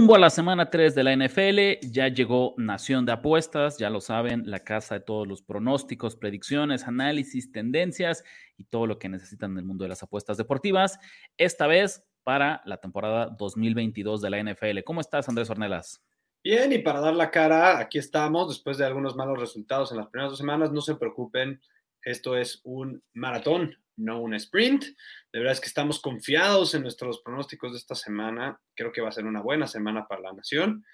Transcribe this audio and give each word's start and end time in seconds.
Rumbo 0.00 0.14
a 0.14 0.18
la 0.18 0.30
semana 0.30 0.70
3 0.70 0.94
de 0.94 1.04
la 1.04 1.14
NFL, 1.14 1.86
ya 1.92 2.08
llegó 2.08 2.54
Nación 2.56 3.04
de 3.04 3.12
Apuestas, 3.12 3.76
ya 3.76 3.90
lo 3.90 4.00
saben, 4.00 4.50
la 4.50 4.60
casa 4.60 4.94
de 4.94 5.02
todos 5.02 5.28
los 5.28 5.42
pronósticos, 5.42 6.16
predicciones, 6.16 6.84
análisis, 6.84 7.52
tendencias 7.52 8.24
y 8.56 8.64
todo 8.64 8.86
lo 8.86 8.98
que 8.98 9.10
necesitan 9.10 9.52
en 9.52 9.58
el 9.58 9.64
mundo 9.66 9.82
de 9.82 9.90
las 9.90 10.02
apuestas 10.02 10.38
deportivas. 10.38 10.98
Esta 11.36 11.66
vez 11.66 12.02
para 12.22 12.62
la 12.64 12.78
temporada 12.78 13.36
2022 13.38 14.22
de 14.22 14.30
la 14.30 14.42
NFL. 14.42 14.82
¿Cómo 14.86 15.02
estás, 15.02 15.28
Andrés 15.28 15.50
Ornelas? 15.50 16.02
Bien, 16.42 16.72
y 16.72 16.78
para 16.78 17.00
dar 17.00 17.14
la 17.14 17.30
cara, 17.30 17.78
aquí 17.78 17.98
estamos, 17.98 18.48
después 18.48 18.78
de 18.78 18.86
algunos 18.86 19.16
malos 19.16 19.38
resultados 19.38 19.92
en 19.92 19.98
las 19.98 20.06
primeras 20.06 20.30
dos 20.30 20.38
semanas, 20.38 20.72
no 20.72 20.80
se 20.80 20.94
preocupen, 20.94 21.60
esto 22.00 22.38
es 22.38 22.62
un 22.64 23.02
maratón, 23.12 23.76
no 24.00 24.20
un 24.20 24.34
sprint. 24.34 24.84
De 25.32 25.38
verdad 25.38 25.52
es 25.52 25.60
que 25.60 25.68
estamos 25.68 26.00
confiados 26.00 26.74
en 26.74 26.82
nuestros 26.82 27.20
pronósticos 27.22 27.72
de 27.72 27.78
esta 27.78 27.94
semana. 27.94 28.60
Creo 28.74 28.92
que 28.92 29.00
va 29.00 29.08
a 29.08 29.12
ser 29.12 29.26
una 29.26 29.42
buena 29.42 29.66
semana 29.66 30.06
para 30.08 30.22
la 30.22 30.32
nación. 30.32 30.84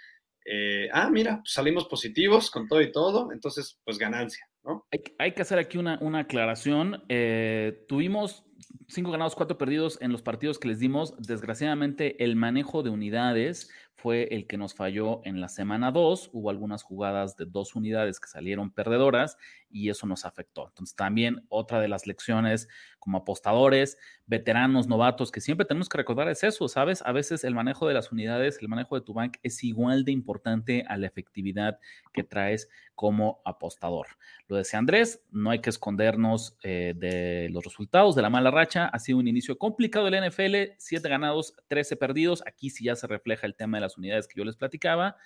Eh, 0.45 0.89
ah, 0.93 1.11
mira, 1.11 1.43
salimos 1.45 1.87
positivos 1.87 2.51
con 2.51 2.69
todo 2.69 2.81
y 2.81 2.93
todo, 2.93 3.33
entonces, 3.33 3.81
pues 3.85 3.99
ganancia, 3.99 4.49
¿no? 4.63 4.87
Hay, 5.19 5.33
que 5.33 5.43
hacer 5.43 5.59
aquí 5.59 5.77
una, 5.77 5.99
una 6.01 6.21
aclaración. 6.21 7.03
Eh, 7.09 7.85
tuvimos 7.89 8.45
cinco 8.87 9.11
ganados, 9.11 9.35
cuatro 9.35 9.59
perdidos 9.59 9.99
en 10.01 10.13
los 10.13 10.23
partidos 10.23 10.59
que 10.59 10.69
les 10.69 10.79
dimos. 10.79 11.15
Desgraciadamente, 11.19 12.23
el 12.23 12.37
manejo 12.37 12.85
de 12.85 12.91
unidades 12.91 13.71
fue 13.97 14.29
el 14.31 14.47
que 14.47 14.57
nos 14.57 14.75
falló 14.75 15.21
en 15.25 15.41
la 15.41 15.49
semana 15.49 15.91
2. 15.91 16.31
Hubo 16.33 16.51
algunas 16.51 16.83
jugadas 16.83 17.37
de 17.37 17.47
dos 17.47 17.75
unidades 17.75 18.21
que 18.21 18.29
salieron 18.29 18.71
perdedoras 18.71 19.37
y 19.71 19.91
eso 19.91 20.07
nos 20.07 20.25
afectó. 20.25 20.69
Entonces, 20.69 20.97
también 20.97 21.45
otra 21.49 21.81
de 21.81 21.89
las 21.89 22.07
lecciones 22.07 22.69
como 22.99 23.19
apostadores, 23.19 23.99
veteranos, 24.27 24.89
novatos, 24.89 25.31
que 25.31 25.41
siempre 25.41 25.67
tenemos 25.67 25.89
que 25.89 25.99
recordar 25.99 26.29
es 26.29 26.43
eso, 26.43 26.69
¿sabes? 26.69 27.03
A 27.07 27.13
veces 27.13 27.45
el 27.45 27.55
manejo 27.55 27.87
de 27.87 27.95
las 27.95 28.11
unidades, 28.11 28.59
el 28.61 28.69
manejo 28.69 28.97
de 28.97 29.03
tu 29.03 29.15
bank 29.15 29.37
es 29.43 29.63
igual 29.63 30.05
de 30.05 30.13
importante 30.13 30.85
a 30.89 30.97
la 30.97 31.07
efectividad 31.07 31.79
que 32.13 32.25
traes 32.25 32.69
como 32.97 33.41
apostador. 33.45 34.07
Lo 34.49 34.57
decía 34.57 34.79
Andrés, 34.79 35.23
no 35.31 35.51
hay 35.51 35.61
que 35.61 35.71
escondernos 35.71 36.57
eh, 36.63 36.95
de 36.97 37.49
los 37.51 37.65
resultados 37.65 38.17
de 38.17 38.23
la 38.23 38.31
mala 38.31 38.51
racha. 38.51 38.87
Ha 38.87 38.99
sido 38.99 39.19
un 39.19 39.29
inicio 39.29 39.59
complicado 39.59 40.09
el 40.09 40.29
NFL, 40.29 40.75
7 40.79 41.09
ganados, 41.09 41.55
13 41.69 41.97
perdidos. 41.97 42.43
Aquí 42.47 42.71
sí 42.71 42.85
ya 42.85 42.97
se 42.97 43.07
refleja 43.07 43.47
el 43.47 43.55
tema 43.55 43.77
de 43.77 43.83
las 43.83 43.99
unidades 43.99 44.27
que 44.27 44.39
yo 44.39 44.45
les 44.45 44.57
platicaba, 44.57 45.17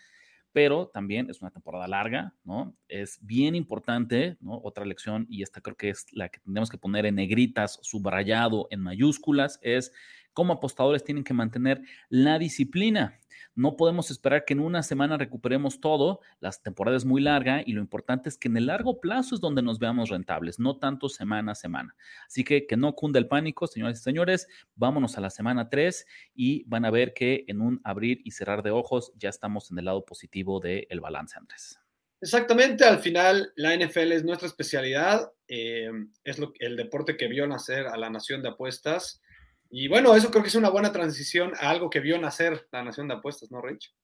pero 0.52 0.88
también 0.88 1.30
es 1.30 1.40
una 1.42 1.50
temporada 1.50 1.86
larga, 1.86 2.34
¿no? 2.44 2.76
Es 2.88 3.18
bien 3.22 3.54
importante, 3.54 4.36
¿no? 4.40 4.60
Otra 4.62 4.84
lección, 4.84 5.26
y 5.28 5.42
esta 5.42 5.60
creo 5.60 5.76
que 5.76 5.90
es 5.90 6.06
la 6.12 6.28
que 6.28 6.40
tendremos 6.40 6.70
que 6.70 6.78
poner 6.78 7.06
en 7.06 7.14
negritas, 7.14 7.78
subrayado 7.82 8.66
en 8.70 8.80
mayúsculas, 8.80 9.58
es 9.62 9.92
cómo 10.32 10.54
apostadores 10.54 11.04
tienen 11.04 11.24
que 11.24 11.34
mantener 11.34 11.82
la 12.08 12.38
disciplina. 12.38 13.20
No 13.54 13.76
podemos 13.76 14.10
esperar 14.10 14.44
que 14.44 14.54
en 14.54 14.60
una 14.60 14.82
semana 14.82 15.16
recuperemos 15.16 15.80
todo. 15.80 16.20
La 16.40 16.50
temporada 16.50 16.96
es 16.96 17.04
muy 17.04 17.20
larga 17.20 17.62
y 17.64 17.72
lo 17.72 17.80
importante 17.80 18.28
es 18.28 18.38
que 18.38 18.48
en 18.48 18.56
el 18.56 18.66
largo 18.66 19.00
plazo 19.00 19.34
es 19.34 19.40
donde 19.40 19.62
nos 19.62 19.78
veamos 19.78 20.08
rentables, 20.08 20.58
no 20.58 20.78
tanto 20.78 21.08
semana 21.08 21.52
a 21.52 21.54
semana. 21.54 21.96
Así 22.26 22.44
que 22.44 22.66
que 22.66 22.76
no 22.76 22.94
cunda 22.94 23.18
el 23.18 23.28
pánico, 23.28 23.66
señores 23.66 24.00
y 24.00 24.02
señores. 24.02 24.48
Vámonos 24.76 25.18
a 25.18 25.20
la 25.20 25.30
semana 25.30 25.68
3 25.68 26.06
y 26.34 26.64
van 26.68 26.84
a 26.84 26.90
ver 26.90 27.12
que 27.12 27.44
en 27.48 27.60
un 27.60 27.80
abrir 27.84 28.20
y 28.24 28.30
cerrar 28.30 28.62
de 28.62 28.70
ojos 28.70 29.12
ya 29.16 29.28
estamos 29.28 29.70
en 29.70 29.78
el 29.78 29.86
lado 29.86 30.04
positivo 30.04 30.60
del 30.60 31.00
balance, 31.00 31.36
Andrés. 31.38 31.78
Exactamente, 32.22 32.84
al 32.84 32.98
final 32.98 33.50
la 33.56 33.74
NFL 33.74 34.12
es 34.12 34.24
nuestra 34.24 34.46
especialidad, 34.46 35.32
eh, 35.48 35.90
es 36.22 36.38
el 36.58 36.76
deporte 36.76 37.16
que 37.16 37.28
vio 37.28 37.46
nacer 37.46 37.86
a 37.86 37.96
la 37.96 38.10
nación 38.10 38.42
de 38.42 38.50
apuestas 38.50 39.22
y 39.70 39.88
bueno, 39.88 40.14
eso 40.14 40.30
creo 40.30 40.42
que 40.42 40.48
es 40.48 40.54
una 40.54 40.68
buena 40.68 40.92
transición 40.92 41.52
a 41.60 41.70
algo 41.70 41.88
que 41.88 42.00
vio 42.00 42.18
nacer 42.18 42.66
la 42.72 42.82
Nación 42.82 43.08
de 43.08 43.14
Apuestas, 43.14 43.50
¿no, 43.50 43.62
Rich? 43.62 43.94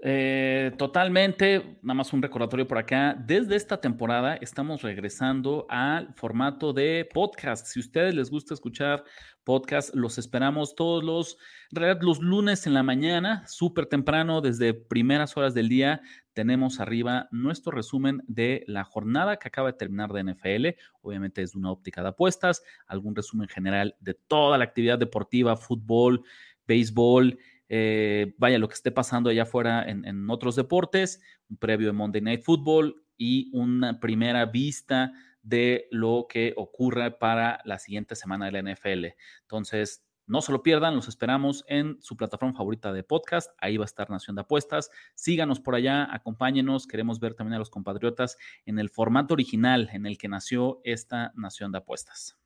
Eh, 0.00 0.70
totalmente, 0.78 1.80
nada 1.82 1.94
más 1.94 2.12
un 2.12 2.22
recordatorio 2.22 2.68
por 2.68 2.78
acá. 2.78 3.16
Desde 3.18 3.56
esta 3.56 3.80
temporada 3.80 4.36
estamos 4.36 4.82
regresando 4.82 5.66
al 5.68 6.14
formato 6.14 6.72
de 6.72 7.08
podcast. 7.12 7.66
Si 7.66 7.80
a 7.80 7.82
ustedes 7.82 8.14
les 8.14 8.30
gusta 8.30 8.54
escuchar 8.54 9.02
podcast, 9.42 9.92
los 9.94 10.16
esperamos 10.18 10.76
todos 10.76 11.02
los, 11.02 11.36
los 11.72 12.20
lunes 12.20 12.66
en 12.68 12.74
la 12.74 12.84
mañana, 12.84 13.44
súper 13.48 13.86
temprano, 13.86 14.40
desde 14.40 14.72
primeras 14.72 15.36
horas 15.36 15.54
del 15.54 15.68
día. 15.68 16.00
Tenemos 16.38 16.78
arriba 16.78 17.26
nuestro 17.32 17.72
resumen 17.72 18.22
de 18.28 18.62
la 18.68 18.84
jornada 18.84 19.40
que 19.40 19.48
acaba 19.48 19.72
de 19.72 19.76
terminar 19.76 20.12
de 20.12 20.22
NFL. 20.22 20.78
Obviamente 21.02 21.42
es 21.42 21.56
una 21.56 21.72
óptica 21.72 22.00
de 22.00 22.10
apuestas, 22.10 22.62
algún 22.86 23.16
resumen 23.16 23.48
general 23.48 23.96
de 23.98 24.14
toda 24.14 24.56
la 24.56 24.62
actividad 24.62 25.00
deportiva, 25.00 25.56
fútbol, 25.56 26.22
béisbol 26.64 27.40
eh, 27.68 28.36
vaya, 28.38 28.56
lo 28.60 28.68
que 28.68 28.74
esté 28.74 28.92
pasando 28.92 29.30
allá 29.30 29.42
afuera 29.42 29.84
en, 29.88 30.30
otros 30.30 30.54
deportes, 30.54 31.20
un 31.50 31.56
previo 31.56 31.88
de 31.88 31.92
Monday 31.92 32.22
Night 32.22 32.42
Football 32.44 33.02
y 33.16 33.50
una 33.52 33.98
primera 33.98 34.46
vista 34.46 35.12
de 35.42 35.88
lo 35.90 36.26
que 36.28 36.54
ocurra 36.56 37.18
para 37.18 37.60
la 37.64 37.80
siguiente 37.80 38.14
semana 38.14 38.46
de 38.46 38.52
la 38.52 38.72
NFL. 38.72 39.06
Entonces, 39.40 40.07
no 40.28 40.42
se 40.42 40.52
lo 40.52 40.62
pierdan, 40.62 40.94
los 40.94 41.08
esperamos 41.08 41.64
en 41.66 42.00
su 42.00 42.16
plataforma 42.16 42.56
favorita 42.56 42.92
de 42.92 43.02
podcast. 43.02 43.50
Ahí 43.58 43.76
va 43.78 43.84
a 43.84 43.86
estar 43.86 44.10
Nación 44.10 44.36
de 44.36 44.42
Apuestas. 44.42 44.90
Síganos 45.14 45.58
por 45.58 45.74
allá, 45.74 46.06
acompáñenos. 46.14 46.86
Queremos 46.86 47.18
ver 47.18 47.34
también 47.34 47.54
a 47.54 47.58
los 47.58 47.70
compatriotas 47.70 48.36
en 48.66 48.78
el 48.78 48.90
formato 48.90 49.34
original 49.34 49.88
en 49.92 50.06
el 50.06 50.18
que 50.18 50.28
nació 50.28 50.80
esta 50.84 51.32
Nación 51.34 51.72
de 51.72 51.78
Apuestas. 51.78 52.36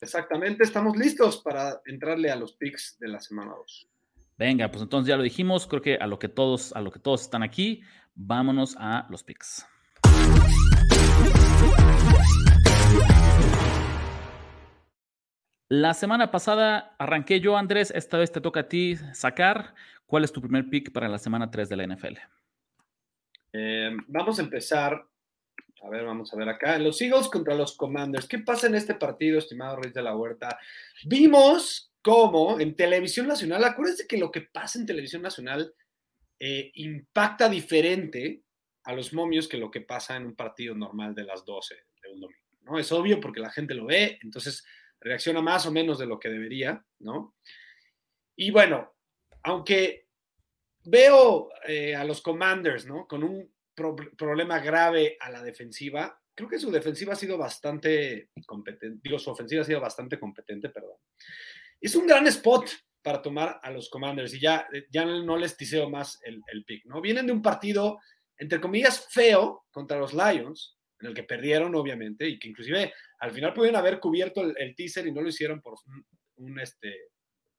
Exactamente, 0.00 0.62
estamos 0.62 0.96
listos 0.96 1.38
para 1.38 1.80
entrarle 1.86 2.30
a 2.30 2.36
los 2.36 2.52
picks 2.52 2.96
de 3.00 3.08
la 3.08 3.20
semana 3.20 3.52
2. 3.56 3.88
Venga, 4.38 4.70
pues 4.70 4.82
entonces 4.82 5.08
ya 5.08 5.16
lo 5.16 5.24
dijimos, 5.24 5.66
creo 5.66 5.82
que 5.82 5.96
a 5.96 6.06
lo 6.06 6.20
que 6.20 6.28
todos, 6.28 6.72
a 6.74 6.80
lo 6.80 6.92
que 6.92 7.00
todos 7.00 7.22
están 7.22 7.42
aquí, 7.42 7.82
vámonos 8.14 8.76
a 8.78 9.08
los 9.10 9.24
picks. 9.24 9.66
La 15.68 15.92
semana 15.92 16.30
pasada 16.30 16.96
arranqué 16.98 17.40
yo, 17.40 17.56
Andrés, 17.58 17.92
esta 17.94 18.16
vez 18.16 18.32
te 18.32 18.40
toca 18.40 18.60
a 18.60 18.68
ti 18.68 18.96
sacar. 19.12 19.74
¿Cuál 20.06 20.24
es 20.24 20.32
tu 20.32 20.40
primer 20.40 20.70
pick 20.70 20.92
para 20.92 21.08
la 21.08 21.18
semana 21.18 21.50
3 21.50 21.68
de 21.68 21.76
la 21.76 21.86
NFL? 21.86 22.16
Eh, 23.52 23.90
vamos 24.06 24.38
a 24.38 24.42
empezar. 24.42 25.06
A 25.82 25.88
ver, 25.90 26.06
vamos 26.06 26.32
a 26.32 26.36
ver 26.36 26.48
acá. 26.48 26.78
Los 26.78 27.00
Eagles 27.02 27.28
contra 27.28 27.54
los 27.54 27.76
Commanders. 27.76 28.26
¿Qué 28.26 28.38
pasa 28.38 28.66
en 28.66 28.76
este 28.76 28.94
partido, 28.94 29.38
estimado 29.38 29.76
Rey 29.76 29.92
de 29.92 30.02
la 30.02 30.16
Huerta? 30.16 30.58
Vimos 31.04 31.92
cómo 32.00 32.58
en 32.58 32.74
televisión 32.74 33.26
nacional, 33.26 33.62
acuérdense 33.64 34.06
que 34.06 34.16
lo 34.16 34.30
que 34.30 34.40
pasa 34.40 34.78
en 34.78 34.86
televisión 34.86 35.20
nacional 35.20 35.74
eh, 36.40 36.70
impacta 36.74 37.48
diferente 37.48 38.42
a 38.84 38.94
los 38.94 39.12
momios 39.12 39.46
que 39.46 39.58
lo 39.58 39.70
que 39.70 39.82
pasa 39.82 40.16
en 40.16 40.24
un 40.24 40.34
partido 40.34 40.74
normal 40.74 41.14
de 41.14 41.24
las 41.24 41.44
12 41.44 41.74
de 41.74 42.12
un 42.12 42.20
domingo, 42.20 42.56
¿no? 42.62 42.78
Es 42.78 42.90
obvio 42.90 43.20
porque 43.20 43.40
la 43.40 43.50
gente 43.50 43.74
lo 43.74 43.84
ve, 43.84 44.18
entonces 44.22 44.64
reacciona 45.00 45.40
más 45.40 45.66
o 45.66 45.72
menos 45.72 45.98
de 45.98 46.06
lo 46.06 46.18
que 46.18 46.28
debería, 46.28 46.84
¿no? 47.00 47.36
Y 48.36 48.50
bueno, 48.50 48.94
aunque 49.42 50.08
veo 50.84 51.50
eh, 51.66 51.94
a 51.94 52.04
los 52.04 52.20
Commanders, 52.20 52.86
¿no? 52.86 53.06
Con 53.06 53.22
un 53.22 53.52
problema 53.74 54.58
grave 54.58 55.16
a 55.20 55.30
la 55.30 55.42
defensiva, 55.42 56.20
creo 56.34 56.48
que 56.48 56.58
su 56.58 56.70
defensiva 56.70 57.12
ha 57.12 57.16
sido 57.16 57.38
bastante 57.38 58.30
competente, 58.46 59.00
digo, 59.02 59.18
su 59.18 59.30
ofensiva 59.30 59.62
ha 59.62 59.64
sido 59.64 59.80
bastante 59.80 60.18
competente, 60.18 60.68
perdón. 60.70 60.96
Es 61.80 61.94
un 61.94 62.06
gran 62.06 62.26
spot 62.26 62.70
para 63.02 63.22
tomar 63.22 63.60
a 63.62 63.70
los 63.70 63.88
Commanders 63.88 64.34
y 64.34 64.40
ya, 64.40 64.66
ya 64.90 65.04
no 65.04 65.36
les 65.36 65.56
tiseo 65.56 65.88
más 65.88 66.20
el 66.24 66.64
pick, 66.64 66.86
¿no? 66.86 67.00
Vienen 67.00 67.26
de 67.26 67.32
un 67.32 67.42
partido, 67.42 67.98
entre 68.36 68.60
comillas, 68.60 69.06
feo 69.10 69.66
contra 69.70 69.98
los 69.98 70.12
Lions, 70.12 70.77
en 71.00 71.08
el 71.08 71.14
que 71.14 71.22
perdieron, 71.22 71.74
obviamente, 71.74 72.28
y 72.28 72.38
que 72.38 72.48
inclusive 72.48 72.92
al 73.20 73.32
final 73.32 73.52
pudieron 73.52 73.78
haber 73.78 74.00
cubierto 74.00 74.42
el, 74.42 74.74
teaser 74.74 75.06
y 75.06 75.12
no 75.12 75.20
lo 75.20 75.28
hicieron 75.28 75.60
por 75.60 75.74
un, 76.36 76.60
este, 76.60 77.10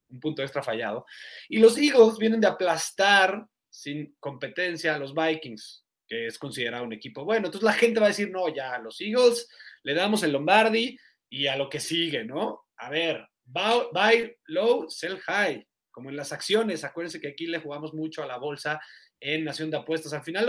un 0.09 0.19
punto 0.19 0.41
extra 0.41 0.63
fallado. 0.63 1.05
Y 1.47 1.59
los 1.59 1.77
Eagles 1.77 2.17
vienen 2.17 2.41
de 2.41 2.47
aplastar 2.47 3.45
sin 3.69 4.15
competencia 4.19 4.95
a 4.95 4.99
los 4.99 5.13
Vikings, 5.13 5.85
que 6.07 6.27
es 6.27 6.37
considerado 6.37 6.83
un 6.83 6.93
equipo 6.93 7.23
bueno. 7.23 7.47
Entonces 7.47 7.65
la 7.65 7.73
gente 7.73 7.99
va 7.99 8.07
a 8.07 8.09
decir, 8.09 8.31
no, 8.31 8.53
ya 8.53 8.75
a 8.75 8.79
los 8.79 8.99
Eagles 8.99 9.47
le 9.83 9.93
damos 9.93 10.23
el 10.23 10.31
Lombardi 10.31 10.97
y 11.29 11.47
a 11.47 11.55
lo 11.55 11.69
que 11.69 11.79
sigue, 11.79 12.23
¿no? 12.25 12.65
A 12.77 12.89
ver, 12.89 13.25
buy 13.45 14.35
low, 14.47 14.89
sell 14.89 15.19
high, 15.19 15.65
como 15.91 16.09
en 16.09 16.15
las 16.15 16.31
acciones. 16.31 16.83
Acuérdense 16.83 17.21
que 17.21 17.29
aquí 17.29 17.45
le 17.45 17.59
jugamos 17.59 17.93
mucho 17.93 18.23
a 18.23 18.27
la 18.27 18.37
bolsa 18.37 18.79
en 19.19 19.43
Nación 19.43 19.69
de 19.69 19.77
Apuestas. 19.77 20.13
Al 20.13 20.23
final, 20.23 20.47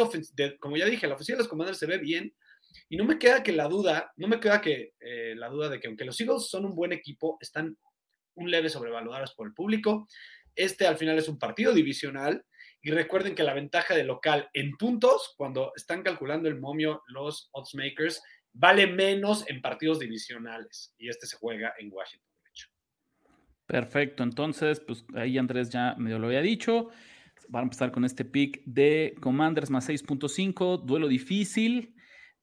como 0.59 0.77
ya 0.77 0.87
dije, 0.87 1.07
la 1.07 1.15
oficina 1.15 1.37
de 1.37 1.43
los 1.43 1.49
comandantes 1.49 1.79
se 1.79 1.87
ve 1.87 1.99
bien. 1.99 2.35
Y 2.89 2.97
no 2.97 3.05
me 3.05 3.19
queda 3.19 3.43
que 3.43 3.53
la 3.53 3.69
duda, 3.69 4.13
no 4.17 4.29
me 4.29 4.41
queda 4.41 4.61
que 4.61 4.95
eh, 5.01 5.35
la 5.37 5.49
duda 5.49 5.69
de 5.69 5.81
que 5.81 5.89
aunque 5.89 6.05
los 6.05 6.21
Eagles 6.21 6.49
son 6.49 6.65
un 6.65 6.75
buen 6.75 6.93
equipo, 6.93 7.37
están 7.41 7.77
un 8.35 8.51
leve 8.51 8.69
sobrevalorados 8.69 9.35
por 9.35 9.47
el 9.47 9.55
público. 9.55 10.07
Este 10.55 10.87
al 10.87 10.97
final 10.97 11.19
es 11.19 11.29
un 11.29 11.39
partido 11.39 11.73
divisional. 11.73 12.45
Y 12.83 12.93
recuerden 12.93 13.35
que 13.35 13.43
la 13.43 13.53
ventaja 13.53 13.95
de 13.95 14.05
local 14.05 14.49
en 14.55 14.73
puntos, 14.79 15.35
cuando 15.37 15.73
están 15.77 16.03
calculando 16.03 16.49
el 16.49 16.59
momio 16.59 17.03
los 17.09 17.51
odds 17.53 17.75
makers, 17.75 18.23
vale 18.53 18.87
menos 18.87 19.45
en 19.49 19.61
partidos 19.61 19.99
divisionales. 19.99 20.95
Y 20.97 21.11
este 21.11 21.27
se 21.27 21.37
juega 21.37 21.75
en 21.79 21.93
Washington. 21.93 22.31
Perfecto, 23.71 24.25
entonces, 24.25 24.81
pues 24.81 25.05
ahí 25.15 25.39
Andrés 25.39 25.71
ya 25.71 25.95
medio 25.97 26.19
lo 26.19 26.27
había 26.27 26.41
dicho. 26.41 26.89
Van 27.49 27.61
a 27.61 27.63
empezar 27.65 27.93
con 27.93 28.05
este 28.05 28.25
pick 28.25 28.65
de 28.65 29.15
Commanders 29.21 29.71
más 29.71 29.89
6.5, 29.89 30.85
duelo 30.85 31.07
difícil. 31.07 31.95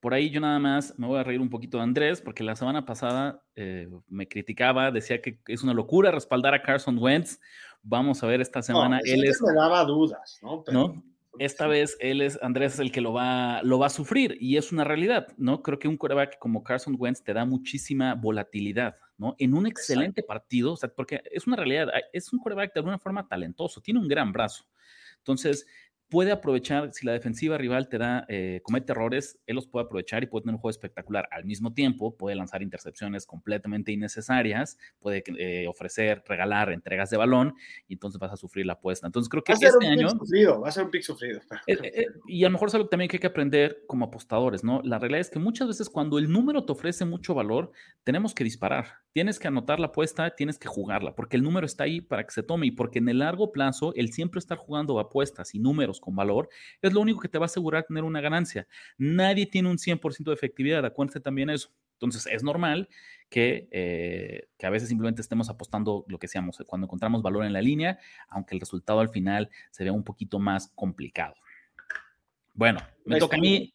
Por 0.07 0.13
ahí 0.13 0.29
yo 0.29 0.39
nada 0.39 0.57
más 0.57 0.97
me 0.97 1.05
voy 1.05 1.19
a 1.19 1.23
reír 1.23 1.41
un 1.41 1.49
poquito 1.49 1.75
de 1.75 1.83
Andrés, 1.83 2.21
porque 2.21 2.41
la 2.41 2.55
semana 2.55 2.85
pasada 2.85 3.43
eh, 3.57 3.89
me 4.07 4.25
criticaba, 4.25 4.89
decía 4.89 5.21
que 5.21 5.41
es 5.47 5.63
una 5.63 5.73
locura 5.73 6.11
respaldar 6.11 6.53
a 6.53 6.61
Carson 6.61 6.97
Wentz. 6.97 7.41
Vamos 7.83 8.23
a 8.23 8.27
ver 8.27 8.39
esta 8.39 8.61
semana. 8.61 9.01
él 9.03 9.25
es, 9.25 9.41
me 9.41 9.53
daba 9.53 9.83
dudas, 9.83 10.39
¿no? 10.41 10.63
¿no? 10.71 11.03
Esta 11.39 11.67
vez 11.67 11.97
él 11.99 12.21
es, 12.21 12.39
Andrés 12.41 12.75
es 12.75 12.79
el 12.79 12.93
que 12.93 13.01
lo 13.01 13.11
va, 13.11 13.61
lo 13.63 13.79
va 13.79 13.87
a 13.87 13.89
sufrir 13.89 14.37
y 14.39 14.55
es 14.55 14.71
una 14.71 14.85
realidad, 14.85 15.27
¿no? 15.35 15.61
Creo 15.61 15.77
que 15.77 15.89
un 15.89 15.97
quarterback 15.97 16.39
como 16.39 16.63
Carson 16.63 16.95
Wentz 16.97 17.21
te 17.21 17.33
da 17.33 17.43
muchísima 17.43 18.15
volatilidad, 18.15 18.95
¿no? 19.17 19.35
En 19.39 19.53
un 19.53 19.67
excelente 19.67 20.23
partido, 20.23 20.71
o 20.71 20.77
sea, 20.77 20.87
porque 20.87 21.21
es 21.33 21.47
una 21.47 21.57
realidad, 21.57 21.89
es 22.13 22.31
un 22.31 22.39
quarterback 22.39 22.73
de 22.73 22.79
alguna 22.79 22.97
forma 22.97 23.27
talentoso, 23.27 23.81
tiene 23.81 23.99
un 23.99 24.07
gran 24.07 24.31
brazo. 24.31 24.63
Entonces, 25.17 25.67
puede 26.09 26.31
aprovechar, 26.31 26.93
si 26.93 27.05
la 27.05 27.11
defensiva 27.11 27.57
rival 27.57 27.89
te 27.89 27.97
da, 27.97 28.25
eh, 28.29 28.61
comete 28.63 28.93
errores, 28.93 29.39
él 29.45 29.55
los 29.55 29.67
puede 29.67 29.85
aprovechar 29.85 30.23
y 30.23 30.27
puede 30.27 30.43
tener 30.43 30.55
un 30.55 30.61
juego 30.61 30.71
espectacular. 30.71 31.27
Al 31.31 31.45
mismo 31.45 31.73
tiempo, 31.73 32.15
puede 32.15 32.35
lanzar 32.35 32.61
intercepciones 32.61 33.25
completamente 33.25 33.91
innecesarias, 33.91 34.77
puede 34.99 35.23
eh, 35.37 35.67
ofrecer, 35.67 36.23
regalar 36.25 36.71
entregas 36.71 37.09
de 37.09 37.17
balón 37.17 37.55
y 37.87 37.93
entonces 37.93 38.19
vas 38.19 38.31
a 38.31 38.37
sufrir 38.37 38.65
la 38.65 38.73
apuesta. 38.73 39.07
Entonces 39.07 39.29
creo 39.29 39.43
que 39.43 39.53
va 39.53 39.55
a 39.55 39.59
ser 39.59 39.69
este 39.69 39.85
un 39.85 39.91
año... 39.91 40.09
Sufrido, 40.09 40.61
va 40.61 40.69
a 40.69 40.71
ser 40.71 40.83
un 40.85 40.91
pick 40.91 41.03
sufrido. 41.03 41.41
Eh, 41.67 42.07
y 42.27 42.43
a 42.43 42.47
lo 42.47 42.53
mejor 42.53 42.69
es 42.69 42.75
algo 42.75 42.87
también 42.87 43.09
que 43.09 43.17
hay 43.17 43.21
que 43.21 43.27
aprender 43.27 43.83
como 43.87 44.05
apostadores, 44.05 44.63
¿no? 44.63 44.81
La 44.83 44.99
realidad 44.99 45.21
es 45.21 45.29
que 45.29 45.39
muchas 45.39 45.67
veces 45.67 45.89
cuando 45.89 46.17
el 46.17 46.31
número 46.31 46.65
te 46.65 46.71
ofrece 46.71 47.05
mucho 47.05 47.33
valor, 47.33 47.71
tenemos 48.03 48.33
que 48.33 48.43
disparar. 48.43 48.85
Tienes 49.11 49.39
que 49.39 49.47
anotar 49.47 49.79
la 49.79 49.87
apuesta, 49.87 50.29
tienes 50.35 50.57
que 50.57 50.67
jugarla, 50.67 51.15
porque 51.15 51.35
el 51.37 51.43
número 51.43 51.65
está 51.65 51.83
ahí 51.83 52.01
para 52.01 52.23
que 52.23 52.31
se 52.31 52.43
tome 52.43 52.67
y 52.67 52.71
porque 52.71 52.99
en 52.99 53.09
el 53.09 53.19
largo 53.19 53.51
plazo, 53.51 53.93
el 53.95 54.13
siempre 54.13 54.39
estar 54.39 54.57
jugando 54.57 54.99
apuestas 54.99 55.53
y 55.55 55.59
números 55.59 55.96
con 55.99 56.15
valor, 56.15 56.49
es 56.81 56.93
lo 56.93 57.01
único 57.01 57.19
que 57.19 57.29
te 57.29 57.37
va 57.37 57.45
a 57.45 57.47
asegurar 57.47 57.83
tener 57.83 58.03
una 58.03 58.21
ganancia. 58.21 58.67
Nadie 58.97 59.45
tiene 59.45 59.69
un 59.69 59.77
100% 59.77 60.23
de 60.25 60.33
efectividad, 60.33 60.85
acuérdense 60.85 61.19
también 61.19 61.49
eso. 61.49 61.71
Entonces, 61.93 62.27
es 62.27 62.43
normal 62.43 62.89
que, 63.29 63.67
eh, 63.71 64.47
que, 64.57 64.65
a 64.67 64.69
veces 64.69 64.89
simplemente 64.89 65.21
estemos 65.21 65.49
apostando 65.49 66.05
lo 66.07 66.19
que 66.19 66.27
seamos 66.27 66.63
cuando 66.67 66.85
encontramos 66.85 67.23
valor 67.23 67.43
en 67.43 67.53
la 67.53 67.61
línea, 67.61 67.99
aunque 68.29 68.53
el 68.53 68.59
resultado 68.59 68.99
al 68.99 69.09
final 69.09 69.49
se 69.71 69.83
vea 69.83 69.93
un 69.93 70.03
poquito 70.03 70.37
más 70.37 70.71
complicado. 70.75 71.35
Bueno, 72.53 72.79
me 73.05 73.19
toca 73.19 73.37
a 73.37 73.39
mí. 73.39 73.73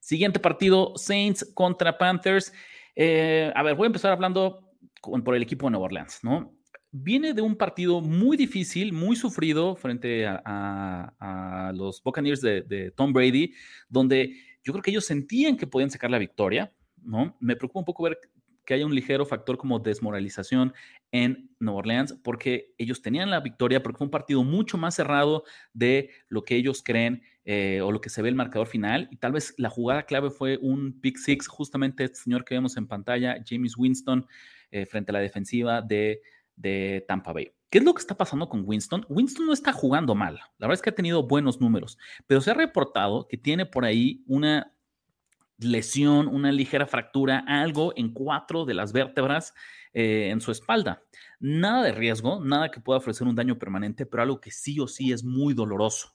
Siguiente 0.00 0.38
partido, 0.38 0.92
Saints 0.96 1.50
contra 1.54 1.96
Panthers. 1.96 2.52
Eh, 2.94 3.50
a 3.54 3.62
ver, 3.62 3.74
voy 3.74 3.86
a 3.86 3.88
empezar 3.88 4.12
hablando 4.12 4.70
por 5.00 5.34
el 5.34 5.42
equipo 5.42 5.66
de 5.66 5.72
Nueva 5.72 5.86
Orleans, 5.86 6.20
¿no? 6.22 6.54
Viene 6.96 7.34
de 7.34 7.42
un 7.42 7.56
partido 7.56 8.00
muy 8.00 8.36
difícil, 8.36 8.92
muy 8.92 9.16
sufrido 9.16 9.74
frente 9.74 10.26
a, 10.28 11.72
los 11.74 12.00
Buccaneers 12.00 12.40
de, 12.40 12.92
Tom 12.94 13.12
Brady, 13.12 13.52
donde 13.88 14.36
yo 14.62 14.72
creo 14.72 14.82
que 14.82 14.92
ellos 14.92 15.04
sentían 15.04 15.56
que 15.56 15.66
podían 15.66 15.90
sacar 15.90 16.10
la 16.10 16.18
victoria, 16.18 16.72
¿no? 17.02 17.36
Me 17.40 17.56
preocupa 17.56 17.80
un 17.80 17.84
poco 17.84 18.04
ver 18.04 18.18
que 18.64 18.74
haya 18.74 18.86
un 18.86 18.94
ligero 18.94 19.26
factor 19.26 19.58
como 19.58 19.80
desmoralización 19.80 20.72
en 21.10 21.50
Nueva 21.58 21.80
Orleans, 21.80 22.14
porque 22.22 22.72
ellos 22.78 23.02
tenían 23.02 23.28
la 23.28 23.40
victoria, 23.40 23.82
porque 23.82 23.98
fue 23.98 24.06
un 24.06 24.12
partido 24.12 24.44
mucho 24.44 24.78
más 24.78 24.94
cerrado 24.94 25.42
de 25.72 26.10
lo 26.28 26.44
que 26.44 26.54
ellos 26.54 26.80
creen 26.82 27.22
eh, 27.44 27.80
o 27.82 27.90
lo 27.90 28.00
que 28.00 28.08
se 28.08 28.22
ve 28.22 28.28
el 28.28 28.36
marcador 28.36 28.68
final. 28.68 29.08
Y 29.10 29.16
tal 29.16 29.32
vez 29.32 29.52
la 29.58 29.68
jugada 29.68 30.04
clave 30.04 30.30
fue 30.30 30.58
un 30.62 31.00
pick 31.00 31.18
six, 31.18 31.48
justamente 31.48 32.04
este 32.04 32.18
señor 32.18 32.44
que 32.44 32.54
vemos 32.54 32.76
en 32.76 32.86
pantalla, 32.86 33.42
James 33.44 33.76
Winston, 33.76 34.26
eh, 34.70 34.86
frente 34.86 35.10
a 35.10 35.14
la 35.14 35.20
defensiva 35.20 35.82
de 35.82 36.20
de 36.56 37.04
Tampa 37.08 37.32
Bay. 37.32 37.52
¿Qué 37.70 37.78
es 37.78 37.84
lo 37.84 37.94
que 37.94 38.00
está 38.00 38.16
pasando 38.16 38.48
con 38.48 38.62
Winston? 38.64 39.04
Winston 39.08 39.46
no 39.46 39.52
está 39.52 39.72
jugando 39.72 40.14
mal. 40.14 40.34
La 40.58 40.66
verdad 40.66 40.74
es 40.74 40.82
que 40.82 40.90
ha 40.90 40.94
tenido 40.94 41.26
buenos 41.26 41.60
números, 41.60 41.98
pero 42.26 42.40
se 42.40 42.52
ha 42.52 42.54
reportado 42.54 43.26
que 43.26 43.36
tiene 43.36 43.66
por 43.66 43.84
ahí 43.84 44.22
una 44.26 44.72
lesión, 45.58 46.28
una 46.28 46.52
ligera 46.52 46.86
fractura, 46.86 47.44
algo 47.46 47.92
en 47.96 48.12
cuatro 48.12 48.64
de 48.64 48.74
las 48.74 48.92
vértebras 48.92 49.54
eh, 49.92 50.28
en 50.30 50.40
su 50.40 50.52
espalda. 50.52 51.02
Nada 51.40 51.82
de 51.82 51.92
riesgo, 51.92 52.44
nada 52.44 52.70
que 52.70 52.80
pueda 52.80 52.98
ofrecer 52.98 53.26
un 53.26 53.34
daño 53.34 53.58
permanente, 53.58 54.06
pero 54.06 54.22
algo 54.22 54.40
que 54.40 54.50
sí 54.50 54.78
o 54.80 54.86
sí 54.86 55.12
es 55.12 55.24
muy 55.24 55.54
doloroso. 55.54 56.12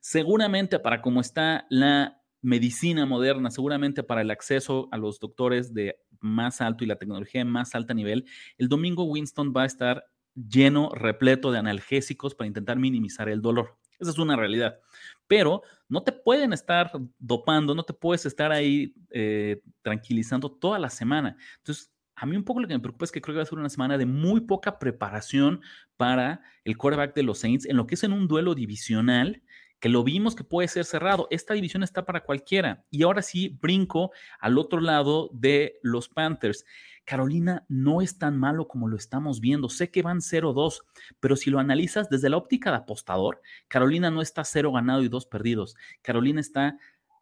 Seguramente 0.00 0.78
para 0.78 1.02
cómo 1.02 1.20
está 1.20 1.66
la 1.68 2.22
medicina 2.40 3.04
moderna, 3.04 3.50
seguramente 3.50 4.02
para 4.02 4.22
el 4.22 4.30
acceso 4.30 4.88
a 4.92 4.96
los 4.96 5.20
doctores 5.20 5.74
de 5.74 6.00
más 6.20 6.60
alto 6.60 6.84
y 6.84 6.86
la 6.86 6.96
tecnología 6.96 7.40
de 7.40 7.44
más 7.44 7.74
alto 7.74 7.94
nivel, 7.94 8.26
el 8.58 8.68
domingo 8.68 9.04
Winston 9.04 9.52
va 9.56 9.62
a 9.62 9.66
estar 9.66 10.04
lleno, 10.34 10.90
repleto 10.94 11.50
de 11.50 11.58
analgésicos 11.58 12.34
para 12.34 12.48
intentar 12.48 12.78
minimizar 12.78 13.28
el 13.28 13.42
dolor. 13.42 13.78
Esa 13.98 14.10
es 14.10 14.18
una 14.18 14.36
realidad. 14.36 14.80
Pero 15.26 15.62
no 15.88 16.02
te 16.02 16.12
pueden 16.12 16.52
estar 16.52 16.90
dopando, 17.18 17.74
no 17.74 17.82
te 17.82 17.92
puedes 17.92 18.24
estar 18.24 18.50
ahí 18.50 18.94
eh, 19.10 19.60
tranquilizando 19.82 20.50
toda 20.50 20.78
la 20.78 20.88
semana. 20.88 21.36
Entonces, 21.58 21.92
a 22.16 22.26
mí 22.26 22.36
un 22.36 22.44
poco 22.44 22.60
lo 22.60 22.68
que 22.68 22.74
me 22.74 22.80
preocupa 22.80 23.04
es 23.04 23.12
que 23.12 23.20
creo 23.20 23.34
que 23.34 23.38
va 23.38 23.42
a 23.42 23.46
ser 23.46 23.58
una 23.58 23.68
semana 23.68 23.96
de 23.96 24.06
muy 24.06 24.42
poca 24.42 24.78
preparación 24.78 25.60
para 25.96 26.42
el 26.64 26.76
quarterback 26.76 27.14
de 27.14 27.22
los 27.22 27.38
Saints 27.38 27.66
en 27.66 27.76
lo 27.76 27.86
que 27.86 27.94
es 27.94 28.04
en 28.04 28.12
un 28.12 28.28
duelo 28.28 28.54
divisional 28.54 29.42
que 29.80 29.88
lo 29.88 30.04
vimos 30.04 30.34
que 30.36 30.44
puede 30.44 30.68
ser 30.68 30.84
cerrado. 30.84 31.26
Esta 31.30 31.54
división 31.54 31.82
está 31.82 32.04
para 32.04 32.22
cualquiera. 32.22 32.84
Y 32.90 33.02
ahora 33.02 33.22
sí, 33.22 33.58
brinco 33.60 34.12
al 34.38 34.58
otro 34.58 34.80
lado 34.80 35.30
de 35.32 35.78
los 35.82 36.08
Panthers. 36.08 36.64
Carolina 37.04 37.64
no 37.68 38.02
es 38.02 38.18
tan 38.18 38.38
malo 38.38 38.68
como 38.68 38.86
lo 38.86 38.96
estamos 38.96 39.40
viendo. 39.40 39.68
Sé 39.68 39.90
que 39.90 40.02
van 40.02 40.18
0-2, 40.18 40.82
pero 41.18 41.34
si 41.34 41.50
lo 41.50 41.58
analizas 41.58 42.08
desde 42.08 42.28
la 42.28 42.36
óptica 42.36 42.70
de 42.70 42.76
apostador, 42.76 43.40
Carolina 43.68 44.10
no 44.10 44.20
está 44.22 44.44
0 44.44 44.70
ganado 44.70 45.02
y 45.02 45.08
2 45.08 45.26
perdidos. 45.26 45.76
Carolina 46.02 46.40
está 46.40 46.78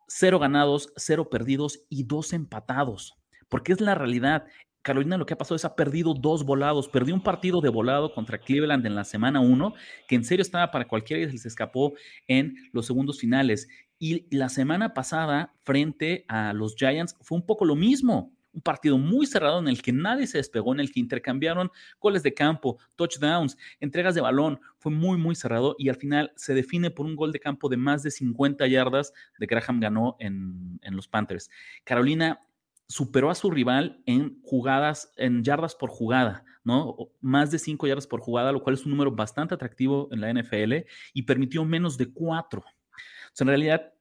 0 0.09 0.39
ganados, 0.41 0.93
0 0.97 1.31
perdidos 1.31 1.85
y 1.89 2.03
2 2.03 2.33
empatados. 2.33 3.15
Porque 3.49 3.73
es 3.73 3.81
la 3.81 3.95
realidad. 3.95 4.47
Carolina 4.83 5.17
lo 5.17 5.27
que 5.27 5.35
ha 5.35 5.39
pasado 5.39 5.57
es 5.57 5.65
ha 5.65 5.77
perdido 5.77 6.15
dos 6.15 6.45
volados. 6.45 6.89
Perdió 6.89 7.15
un 7.15 7.23
partido 7.23 7.61
de 7.61 7.69
volado 7.69 8.13
contra 8.13 8.39
Cleveland 8.39 8.87
en 8.87 8.95
la 8.95 9.05
semana 9.05 9.41
1, 9.41 9.75
que 10.07 10.15
en 10.15 10.25
serio 10.25 10.43
estaba 10.43 10.71
para 10.71 10.87
cualquiera 10.89 11.23
y 11.23 11.27
se 11.27 11.33
les 11.33 11.47
escapó 11.47 11.95
en 12.27 12.55
los 12.73 12.87
segundos 12.87 13.19
finales. 13.19 13.69
Y 13.99 14.35
la 14.35 14.49
semana 14.49 14.95
pasada, 14.95 15.55
frente 15.65 16.25
a 16.29 16.53
los 16.53 16.77
Giants, 16.77 17.17
fue 17.21 17.37
un 17.37 17.45
poco 17.45 17.65
lo 17.65 17.75
mismo. 17.75 18.33
Un 18.55 18.63
partido 18.63 18.97
muy 18.97 19.27
cerrado 19.27 19.59
en 19.59 19.69
el 19.69 19.83
que 19.83 19.93
nadie 19.93 20.27
se 20.27 20.39
despegó, 20.39 20.73
en 20.73 20.81
el 20.81 20.91
que 20.91 21.01
intercambiaron 21.01 21.71
goles 22.01 22.23
de 22.23 22.33
campo, 22.33 22.79
touchdowns, 22.97 23.57
entregas 23.79 24.15
de 24.15 24.21
balón. 24.21 24.61
Fue 24.79 24.91
muy, 24.91 25.19
muy 25.19 25.35
cerrado 25.35 25.77
y 25.79 25.89
al 25.91 25.97
final 25.97 26.33
se 26.37 26.55
define 26.55 26.91
por 26.91 27.07
un 27.07 27.15
gol 27.15 27.31
de 27.33 27.41
campo 27.41 27.69
de 27.69 27.77
más 27.77 28.03
de 28.03 28.11
50 28.11 28.67
yardas 28.69 29.13
de 29.39 29.47
Graham 29.47 29.81
ganó 29.81 30.17
en, 30.19 30.81
en 30.83 30.97
los 30.97 31.09
Panthers. 31.09 31.51
Carolina 31.85 32.41
superó 32.89 33.31
a 33.31 33.35
su 33.35 33.51
rival 33.51 34.03
en 34.07 34.41
jugadas, 34.43 35.13
en 35.17 35.45
yardas 35.45 35.75
por 35.75 35.91
jugada, 35.91 36.45
¿no? 36.65 36.97
Más 37.21 37.51
de 37.51 37.59
cinco 37.59 37.87
yardas 37.87 38.07
por 38.07 38.21
jugada, 38.21 38.51
lo 38.51 38.63
cual 38.63 38.75
es 38.75 38.85
un 38.85 38.91
número 38.91 39.13
bastante 39.13 39.55
atractivo 39.55 40.09
en 40.11 40.21
la 40.21 40.33
NFL 40.33 40.87
y 41.13 41.23
permitió 41.23 41.65
menos 41.65 41.99
de 41.99 42.13
cuatro. 42.13 42.61
O 42.61 43.31
sea, 43.35 43.45
en 43.45 43.49
realidad, 43.49 43.93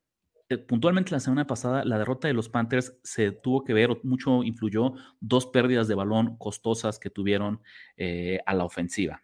eh, 0.50 0.58
puntualmente 0.58 1.12
la 1.12 1.20
semana 1.20 1.46
pasada, 1.46 1.84
la 1.84 1.98
derrota 1.98 2.30
de 2.30 2.34
los 2.34 2.48
Panthers 2.48 2.98
se 3.04 3.32
tuvo 3.32 3.66
que 3.66 3.74
ver, 3.74 3.90
mucho 4.04 4.44
influyó 4.44 4.94
dos 5.20 5.48
pérdidas 5.48 5.90
de 5.90 5.96
balón 5.96 6.38
costosas 6.38 6.98
que 6.98 7.10
tuvieron 7.10 7.62
eh, 7.98 8.40
a 8.46 8.54
la 8.54 8.64
ofensiva. 8.64 9.22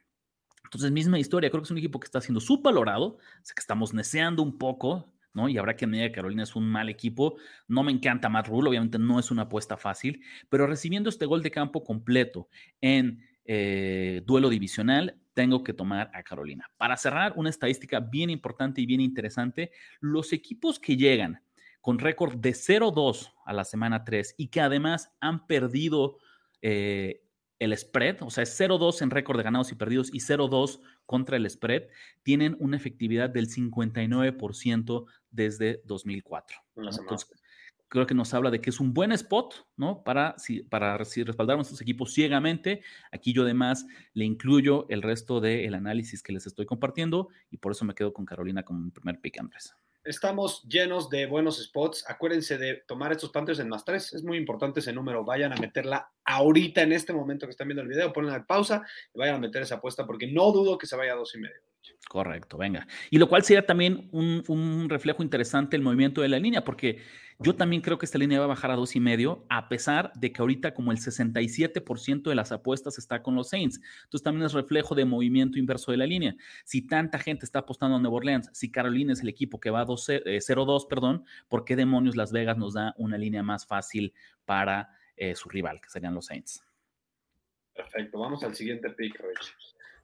Entonces, 0.65 0.91
misma 0.91 1.19
historia, 1.19 1.49
creo 1.49 1.61
que 1.61 1.67
es 1.67 1.71
un 1.71 1.77
equipo 1.77 1.99
que 1.99 2.05
está 2.05 2.19
siendo 2.19 2.41
subvalorado, 2.41 3.17
sé 3.43 3.53
que 3.53 3.61
estamos 3.61 3.93
neceando 3.93 4.41
un 4.41 4.57
poco, 4.57 5.12
Y 5.35 5.57
habrá 5.57 5.75
que 5.75 5.85
admitir 5.85 6.07
que 6.07 6.15
Carolina 6.15 6.43
es 6.43 6.55
un 6.55 6.69
mal 6.69 6.89
equipo. 6.89 7.37
No 7.67 7.83
me 7.83 7.91
encanta 7.91 8.29
Matt 8.29 8.47
Rule, 8.47 8.69
obviamente 8.69 8.99
no 8.99 9.19
es 9.19 9.31
una 9.31 9.43
apuesta 9.43 9.77
fácil, 9.77 10.21
pero 10.49 10.67
recibiendo 10.67 11.09
este 11.09 11.25
gol 11.25 11.41
de 11.41 11.51
campo 11.51 11.83
completo 11.83 12.49
en 12.81 13.23
eh, 13.45 14.21
duelo 14.25 14.49
divisional, 14.49 15.19
tengo 15.33 15.63
que 15.63 15.73
tomar 15.73 16.11
a 16.13 16.23
Carolina. 16.23 16.69
Para 16.77 16.97
cerrar, 16.97 17.33
una 17.35 17.49
estadística 17.49 17.99
bien 17.99 18.29
importante 18.29 18.81
y 18.81 18.85
bien 18.85 19.01
interesante, 19.01 19.71
los 19.99 20.31
equipos 20.33 20.79
que 20.79 20.95
llegan 20.95 21.41
con 21.81 21.99
récord 21.99 22.35
de 22.35 22.51
0-2 22.51 23.33
a 23.45 23.53
la 23.53 23.65
semana 23.65 24.05
3 24.05 24.35
y 24.37 24.47
que 24.47 24.61
además 24.61 25.11
han 25.19 25.47
perdido 25.47 26.17
eh, 26.61 27.23
el 27.59 27.77
spread, 27.77 28.21
o 28.21 28.29
sea, 28.29 28.43
es 28.43 28.59
0-2 28.59 29.01
en 29.01 29.09
récord 29.09 29.37
de 29.37 29.43
ganados 29.43 29.71
y 29.71 29.75
perdidos 29.75 30.09
y 30.13 30.19
0-2 30.19 30.79
contra 31.05 31.37
el 31.37 31.49
spread, 31.49 31.83
tienen 32.23 32.55
una 32.59 32.77
efectividad 32.77 33.29
del 33.29 33.47
59% 33.47 35.05
desde 35.31 35.81
2004. 35.85 36.57
Entonces, 36.75 37.29
creo 37.87 38.07
que 38.07 38.15
nos 38.15 38.33
habla 38.33 38.49
de 38.49 38.59
que 38.59 38.69
es 38.69 38.79
un 38.79 38.93
buen 38.93 39.11
spot, 39.11 39.67
¿no? 39.77 40.03
Para, 40.03 40.35
si, 40.37 40.63
para 40.63 41.03
si 41.05 41.23
respaldar 41.23 41.57
nuestros 41.57 41.81
equipos 41.81 42.13
ciegamente. 42.13 42.81
Aquí 43.11 43.33
yo 43.33 43.43
además 43.43 43.85
le 44.13 44.25
incluyo 44.25 44.87
el 44.89 45.01
resto 45.01 45.41
del 45.41 45.73
análisis 45.75 46.23
que 46.23 46.33
les 46.33 46.47
estoy 46.47 46.65
compartiendo 46.65 47.29
y 47.51 47.57
por 47.57 47.71
eso 47.71 47.85
me 47.85 47.93
quedo 47.93 48.13
con 48.13 48.25
Carolina 48.25 48.63
como 48.63 48.79
mi 48.79 48.91
primer 48.91 49.21
pick, 49.21 49.39
Andrés 49.39 49.75
estamos 50.03 50.63
llenos 50.63 51.09
de 51.09 51.25
buenos 51.25 51.61
spots. 51.61 52.05
Acuérdense 52.07 52.57
de 52.57 52.83
tomar 52.87 53.11
estos 53.11 53.31
Panthers 53.31 53.59
en 53.59 53.69
más 53.69 53.85
tres. 53.85 54.13
Es 54.13 54.23
muy 54.23 54.37
importante 54.37 54.79
ese 54.79 54.93
número. 54.93 55.23
Vayan 55.23 55.53
a 55.53 55.57
meterla 55.57 56.11
ahorita 56.25 56.81
en 56.81 56.93
este 56.93 57.13
momento 57.13 57.45
que 57.45 57.51
están 57.51 57.67
viendo 57.67 57.81
el 57.81 57.87
video. 57.87 58.13
Ponla 58.13 58.35
en 58.35 58.45
pausa 58.45 58.83
y 59.13 59.19
vayan 59.19 59.35
a 59.35 59.39
meter 59.39 59.61
esa 59.61 59.75
apuesta 59.75 60.05
porque 60.05 60.27
no 60.27 60.51
dudo 60.51 60.77
que 60.77 60.87
se 60.87 60.95
vaya 60.95 61.13
a 61.13 61.17
dos 61.17 61.33
y 61.35 61.39
medio. 61.39 61.61
Correcto, 62.07 62.57
venga. 62.57 62.85
Y 63.09 63.17
lo 63.17 63.27
cual 63.27 63.43
sería 63.43 63.65
también 63.65 64.07
un, 64.11 64.87
reflejo 64.89 65.23
interesante 65.23 65.75
el 65.75 65.81
movimiento 65.81 66.21
de 66.21 66.29
la 66.29 66.37
línea, 66.37 66.63
porque 66.63 66.99
yo 67.39 67.55
también 67.55 67.81
creo 67.81 67.97
que 67.97 68.05
esta 68.05 68.19
línea 68.19 68.37
va 68.37 68.45
a 68.45 68.49
bajar 68.49 68.69
a 68.71 68.75
dos 68.75 68.95
y 68.95 68.99
medio, 68.99 69.45
a 69.49 69.67
pesar 69.67 70.13
de 70.13 70.31
que 70.31 70.41
ahorita 70.41 70.73
como 70.73 70.91
el 70.91 70.99
67% 70.99 72.29
de 72.29 72.35
las 72.35 72.51
apuestas 72.51 72.97
está 72.99 73.23
con 73.23 73.35
los 73.35 73.49
Saints. 73.49 73.81
Entonces 74.03 74.23
también 74.23 74.45
es 74.45 74.53
reflejo 74.53 74.93
de 74.95 75.05
movimiento 75.05 75.57
inverso 75.57 75.91
de 75.91 75.97
la 75.97 76.05
línea. 76.05 76.35
Si 76.65 76.85
tanta 76.85 77.17
gente 77.17 77.45
está 77.45 77.59
apostando 77.59 77.95
a 77.97 77.99
Nueva 77.99 78.17
Orleans, 78.17 78.49
si 78.53 78.71
Carolina 78.71 79.13
es 79.13 79.21
el 79.21 79.29
equipo 79.29 79.59
que 79.59 79.71
va 79.71 79.81
a 79.81 79.85
0-2, 79.85 80.83
eh, 80.83 80.87
perdón, 80.87 81.25
¿por 81.47 81.65
qué 81.65 81.75
demonios 81.75 82.15
Las 82.15 82.31
Vegas 82.31 82.57
nos 82.57 82.75
da 82.75 82.93
una 82.97 83.17
línea 83.17 83.41
más 83.41 83.65
fácil 83.65 84.13
para 84.45 84.89
eh, 85.17 85.35
su 85.35 85.49
rival, 85.49 85.81
que 85.81 85.89
serían 85.89 86.13
los 86.13 86.27
Saints? 86.27 86.63
Perfecto, 87.73 88.19
vamos 88.19 88.43
al 88.43 88.53
siguiente 88.53 88.91
pick, 88.91 89.19
Rich. 89.19 89.55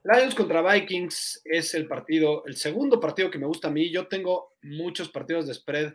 Lions 0.03 0.33
contra 0.33 0.61
Vikings 0.61 1.41
es 1.43 1.73
el 1.73 1.87
partido, 1.87 2.45
el 2.45 2.55
segundo 2.55 2.99
partido 2.99 3.29
que 3.29 3.37
me 3.37 3.47
gusta 3.47 3.67
a 3.67 3.71
mí. 3.71 3.91
Yo 3.91 4.07
tengo 4.07 4.53
muchos 4.61 5.09
partidos 5.09 5.47
de 5.47 5.53
spread 5.53 5.93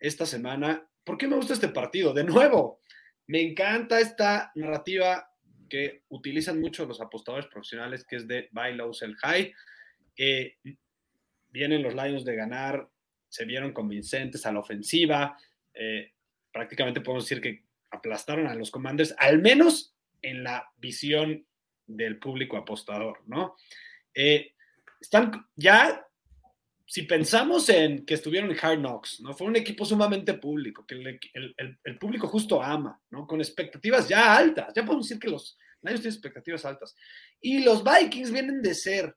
esta 0.00 0.26
semana. 0.26 0.88
¿Por 1.04 1.16
qué 1.16 1.28
me 1.28 1.36
gusta 1.36 1.52
este 1.52 1.68
partido? 1.68 2.12
De 2.12 2.24
nuevo, 2.24 2.80
me 3.26 3.40
encanta 3.40 4.00
esta 4.00 4.50
narrativa 4.56 5.30
que 5.68 6.02
utilizan 6.08 6.60
mucho 6.60 6.84
los 6.84 7.00
apostadores 7.00 7.46
profesionales, 7.46 8.04
que 8.04 8.16
es 8.16 8.26
de 8.26 8.48
buy 8.50 8.74
low, 8.74 8.92
sell 8.92 9.14
high. 9.16 9.52
Vienen 11.50 11.82
los 11.82 11.94
Lions 11.94 12.24
de 12.24 12.34
ganar, 12.34 12.88
se 13.28 13.44
vieron 13.44 13.72
convincentes 13.72 14.44
a 14.46 14.52
la 14.52 14.60
ofensiva. 14.60 15.38
Eh, 15.72 16.12
prácticamente 16.52 17.00
podemos 17.00 17.24
decir 17.24 17.40
que 17.40 17.64
aplastaron 17.90 18.48
a 18.48 18.54
los 18.56 18.72
Commanders, 18.72 19.14
al 19.18 19.40
menos 19.40 19.94
en 20.22 20.42
la 20.42 20.68
visión 20.76 21.46
del 21.86 22.18
público 22.18 22.56
apostador, 22.56 23.22
¿no? 23.26 23.56
Eh, 24.14 24.54
están 25.00 25.46
ya, 25.54 26.06
si 26.86 27.02
pensamos 27.02 27.68
en 27.68 28.04
que 28.06 28.14
estuvieron 28.14 28.50
en 28.50 28.58
Hard 28.60 28.78
Knocks, 28.78 29.20
¿no? 29.20 29.34
Fue 29.34 29.46
un 29.46 29.56
equipo 29.56 29.84
sumamente 29.84 30.34
público, 30.34 30.86
que 30.86 30.94
el, 30.94 31.98
público 31.98 32.28
justo 32.28 32.62
ama, 32.62 33.00
¿no? 33.10 33.26
Con 33.26 33.40
expectativas 33.40 34.08
ya 34.08 34.36
altas, 34.36 34.72
ya 34.74 34.84
podemos 34.84 35.08
decir 35.08 35.20
que 35.20 35.30
los 35.30 35.58
Lions 35.82 36.00
tienen 36.00 36.14
expectativas 36.14 36.64
altas. 36.64 36.96
Y 37.40 37.62
los 37.62 37.84
Vikings 37.84 38.32
vienen 38.32 38.62
de 38.62 38.74
ser 38.74 39.14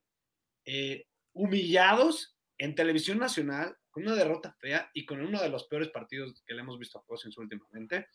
eh, 0.66 1.06
humillados 1.34 2.36
en 2.58 2.76
televisión 2.76 3.20
nacional 3.20 3.76
con 3.90 4.04
una 4.04 4.16
derrota 4.16 4.56
fea 4.60 4.90
y 4.94 5.06
con 5.06 5.22
uno 5.22 5.42
de 5.42 5.50
los 5.50 5.66
peores 5.68 5.90
partidos 5.90 6.44
que 6.46 6.54
le 6.54 6.62
hemos 6.62 6.78
visto 6.78 7.00
a 7.00 7.06
Cousins 7.06 7.38
últimamente. 7.38 8.08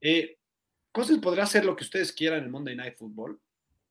Eh, 0.00 0.38
Cousins 0.92 1.20
podrá 1.20 1.44
hacer 1.44 1.64
lo 1.64 1.76
que 1.76 1.84
ustedes 1.84 2.12
quieran 2.12 2.40
en 2.40 2.44
el 2.46 2.50
Monday 2.50 2.76
Night 2.76 2.96
Football, 2.96 3.40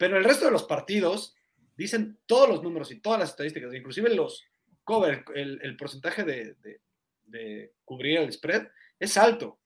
pero 0.03 0.17
el 0.17 0.25
resto 0.25 0.43
de 0.43 0.51
los 0.51 0.63
partidos 0.63 1.33
dicen 1.77 2.19
todos 2.25 2.49
los 2.49 2.61
números 2.61 2.91
y 2.91 2.99
todas 2.99 3.21
las 3.21 3.29
estadísticas, 3.29 3.73
inclusive 3.73 4.13
los 4.13 4.43
cover, 4.83 5.23
el, 5.33 5.77
porcentaje 5.77 6.25
de, 6.25 7.71
cubrir 7.85 8.19
el 8.19 8.33
spread 8.33 8.67
es 8.99 9.15
alto. 9.15 9.61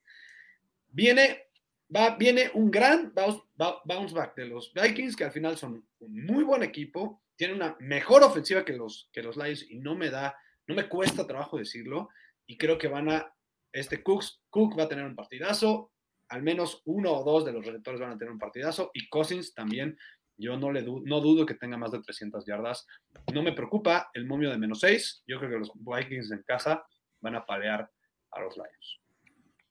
Viene, 0.90 1.48
va, 1.94 2.16
viene 2.18 2.52
un 2.54 2.70
gran 2.70 3.16
bounce 3.16 4.14
back 4.14 4.36
de 4.36 4.46
los 4.46 4.72
Vikings, 4.76 5.16
que 5.16 5.24
al 5.24 5.32
final 5.32 5.58
son 5.58 5.84
un 6.02 6.26
muy 6.28 6.44
buen 6.44 6.62
equipo, 6.62 7.24
tiene 7.36 7.56
una 7.56 7.76
mejor 7.80 8.22
ofensiva 8.22 8.64
que 8.64 8.74
los, 8.74 9.10
que 9.12 9.24
los 9.24 9.38
Lions 9.38 9.66
y 9.68 9.80
no 9.80 9.96
me 9.96 10.12
da, 10.12 10.38
no 10.68 10.76
me 10.76 10.88
cuesta 10.88 11.26
trabajo 11.26 11.58
decirlo, 11.58 12.10
y 12.46 12.60
creo 12.60 12.78
que 12.78 12.90
van 12.90 13.10
a, 13.10 13.34
este 13.72 14.04
Cooks, 14.04 14.44
Cook 14.52 14.78
va 14.78 14.84
a 14.84 14.88
tener 14.88 15.04
un 15.04 15.16
partidazo, 15.16 15.94
al 16.30 16.44
menos 16.44 16.82
uno 16.86 17.14
o 17.14 17.24
dos 17.24 17.46
de 17.46 17.54
los 17.54 17.66
receptores 17.66 18.00
van 18.00 18.12
a 18.12 18.18
tener 18.18 18.32
un 18.32 18.40
partidazo, 18.40 18.92
y 18.94 19.08
Cousins 19.10 19.54
también 19.54 19.98
yo 20.38 20.58
no, 20.58 20.72
le 20.72 20.84
no 20.84 21.22
dudo 21.22 21.46
que 21.46 21.56
tenga 21.56 21.78
más 21.78 21.92
de 21.92 22.02
300 22.02 22.46
yardas. 22.46 22.86
No 23.34 23.44
me 23.44 23.54
preocupa 23.54 24.10
el 24.14 24.26
momio 24.26 24.50
de 24.50 24.58
menos 24.58 24.80
6. 24.82 25.24
Yo 25.28 25.40
creo 25.40 25.52
que 25.52 25.60
los 25.60 25.72
Vikings 25.76 26.32
en 26.32 26.44
casa 26.44 26.86
van 27.22 27.36
a 27.36 27.46
palear 27.46 27.90
a 28.32 28.42
los 28.42 28.56
Lions. 28.56 29.02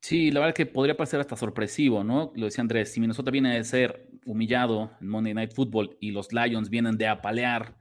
Sí, 0.00 0.30
la 0.30 0.40
verdad 0.40 0.54
que 0.54 0.66
podría 0.66 0.96
parecer 0.96 1.20
hasta 1.20 1.36
sorpresivo, 1.36 2.04
¿no? 2.04 2.32
Lo 2.36 2.44
decía 2.46 2.62
Andrés, 2.62 2.92
si 2.92 3.00
Minnesota 3.00 3.30
viene 3.30 3.56
de 3.56 3.64
ser 3.64 4.08
humillado 4.24 4.92
en 5.00 5.08
Monday 5.08 5.34
Night 5.34 5.52
Football 5.52 5.96
y 6.00 6.12
los 6.12 6.32
Lions 6.32 6.70
vienen 6.70 6.96
de 6.96 7.08
apalear 7.08 7.76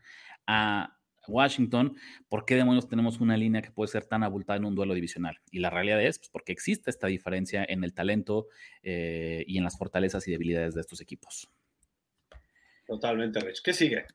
a 0.47 0.97
Washington, 1.27 1.95
¿por 2.29 2.45
qué 2.45 2.55
demonios 2.55 2.87
tenemos 2.87 3.19
una 3.19 3.37
línea 3.37 3.61
que 3.61 3.71
puede 3.71 3.91
ser 3.91 4.05
tan 4.05 4.23
abultada 4.23 4.57
en 4.57 4.65
un 4.65 4.75
duelo 4.75 4.93
divisional? 4.93 5.39
Y 5.51 5.59
la 5.59 5.69
realidad 5.69 6.01
es 6.01 6.19
pues, 6.19 6.29
porque 6.29 6.51
existe 6.51 6.89
esta 6.89 7.07
diferencia 7.07 7.65
en 7.67 7.83
el 7.83 7.93
talento 7.93 8.47
eh, 8.83 9.43
y 9.47 9.57
en 9.57 9.63
las 9.63 9.77
fortalezas 9.77 10.27
y 10.27 10.31
debilidades 10.31 10.75
de 10.75 10.81
estos 10.81 11.01
equipos. 11.01 11.49
Totalmente, 12.85 13.39
Rich. 13.39 13.61
¿Qué 13.63 13.73
sigue? 13.73 14.05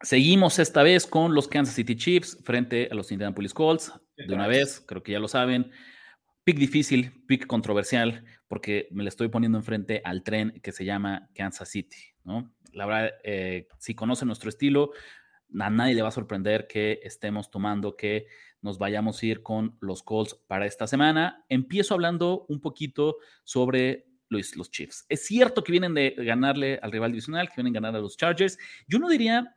Seguimos 0.00 0.58
esta 0.58 0.82
vez 0.82 1.06
con 1.06 1.34
los 1.34 1.46
Kansas 1.46 1.74
City 1.76 1.94
Chiefs 1.96 2.38
frente 2.44 2.88
a 2.90 2.94
los 2.94 3.12
Indianapolis 3.12 3.54
Colts. 3.54 3.92
De 4.16 4.34
una 4.34 4.48
vez, 4.48 4.80
creo 4.80 5.02
que 5.02 5.12
ya 5.12 5.20
lo 5.20 5.28
saben. 5.28 5.70
Pick 6.44 6.58
difícil, 6.58 7.24
pick 7.26 7.46
controversial, 7.46 8.24
porque 8.48 8.88
me 8.90 9.04
le 9.04 9.08
estoy 9.08 9.28
poniendo 9.28 9.58
enfrente 9.58 10.02
al 10.04 10.24
tren 10.24 10.60
que 10.60 10.72
se 10.72 10.84
llama 10.84 11.28
Kansas 11.34 11.68
City, 11.68 12.14
¿no? 12.24 12.52
La 12.72 12.86
verdad, 12.86 13.10
eh, 13.22 13.68
si 13.78 13.94
conocen 13.94 14.26
nuestro 14.26 14.48
estilo, 14.48 14.90
a 15.60 15.70
nadie 15.70 15.94
le 15.94 16.02
va 16.02 16.08
a 16.08 16.12
sorprender 16.12 16.66
que 16.66 17.00
estemos 17.04 17.50
tomando 17.50 17.96
que 17.96 18.26
nos 18.60 18.78
vayamos 18.78 19.22
a 19.22 19.26
ir 19.26 19.42
con 19.42 19.76
los 19.80 20.02
Colts 20.02 20.34
para 20.46 20.66
esta 20.66 20.86
semana. 20.86 21.44
Empiezo 21.48 21.94
hablando 21.94 22.46
un 22.48 22.60
poquito 22.60 23.18
sobre 23.44 24.06
los, 24.32 24.70
Chiefs. 24.70 25.04
Es 25.08 25.26
cierto 25.26 25.62
que 25.62 25.72
vienen 25.72 25.94
de 25.94 26.14
ganarle 26.18 26.78
al 26.82 26.92
rival 26.92 27.12
divisional, 27.12 27.48
que 27.48 27.54
vienen 27.56 27.76
a 27.76 27.80
ganar 27.80 27.96
a 27.96 28.02
los 28.02 28.16
Chargers. 28.16 28.58
Yo 28.88 28.98
no 28.98 29.08
diría, 29.08 29.54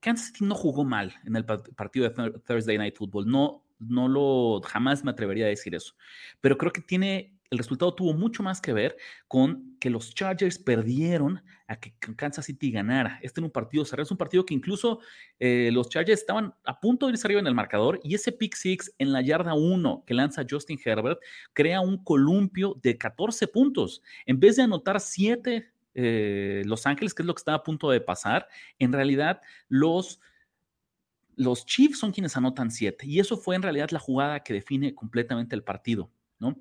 Kansas 0.00 0.28
City 0.28 0.44
no 0.44 0.54
jugó 0.54 0.84
mal 0.84 1.14
en 1.24 1.36
el 1.36 1.44
partido 1.44 2.08
de 2.08 2.30
Thursday 2.40 2.78
Night 2.78 2.96
Football. 2.96 3.26
No, 3.26 3.64
no 3.78 4.08
lo, 4.08 4.60
jamás 4.62 5.04
me 5.04 5.10
atrevería 5.10 5.46
a 5.46 5.48
decir 5.48 5.74
eso. 5.74 5.94
Pero 6.40 6.56
creo 6.56 6.72
que 6.72 6.80
tiene 6.80 7.36
el 7.52 7.58
resultado 7.58 7.94
tuvo 7.94 8.14
mucho 8.14 8.42
más 8.42 8.62
que 8.62 8.72
ver 8.72 8.96
con 9.28 9.76
que 9.78 9.90
los 9.90 10.14
Chargers 10.14 10.58
perdieron 10.58 11.42
a 11.68 11.76
que 11.76 11.94
Kansas 12.16 12.46
City 12.46 12.70
ganara. 12.72 13.18
Este 13.20 13.40
en 13.40 13.44
un 13.44 13.50
partido 13.50 13.84
cerrado, 13.84 14.04
es 14.04 14.10
un 14.10 14.16
partido 14.16 14.46
que 14.46 14.54
incluso 14.54 15.00
eh, 15.38 15.68
los 15.70 15.90
Chargers 15.90 16.22
estaban 16.22 16.54
a 16.64 16.80
punto 16.80 17.06
de 17.06 17.12
irse 17.12 17.26
arriba 17.26 17.40
en 17.40 17.46
el 17.46 17.54
marcador 17.54 18.00
y 18.02 18.14
ese 18.14 18.32
pick 18.32 18.54
six 18.54 18.94
en 18.96 19.12
la 19.12 19.20
yarda 19.20 19.52
1 19.52 20.04
que 20.06 20.14
lanza 20.14 20.46
Justin 20.48 20.80
Herbert 20.82 21.20
crea 21.52 21.82
un 21.82 22.02
columpio 22.02 22.80
de 22.82 22.96
14 22.96 23.46
puntos. 23.48 24.02
En 24.24 24.40
vez 24.40 24.56
de 24.56 24.62
anotar 24.62 24.98
7 24.98 25.70
eh, 25.94 26.62
Los 26.64 26.86
Ángeles, 26.86 27.12
que 27.12 27.22
es 27.22 27.26
lo 27.26 27.34
que 27.34 27.40
estaba 27.40 27.58
a 27.58 27.62
punto 27.62 27.90
de 27.90 28.00
pasar, 28.00 28.48
en 28.78 28.94
realidad 28.94 29.42
los 29.68 30.20
los 31.36 31.66
Chiefs 31.66 31.98
son 31.98 32.12
quienes 32.12 32.34
anotan 32.34 32.70
7 32.70 33.06
y 33.06 33.20
eso 33.20 33.36
fue 33.36 33.56
en 33.56 33.62
realidad 33.62 33.90
la 33.90 33.98
jugada 33.98 34.42
que 34.42 34.54
define 34.54 34.94
completamente 34.94 35.54
el 35.54 35.62
partido, 35.62 36.10
¿no? 36.38 36.56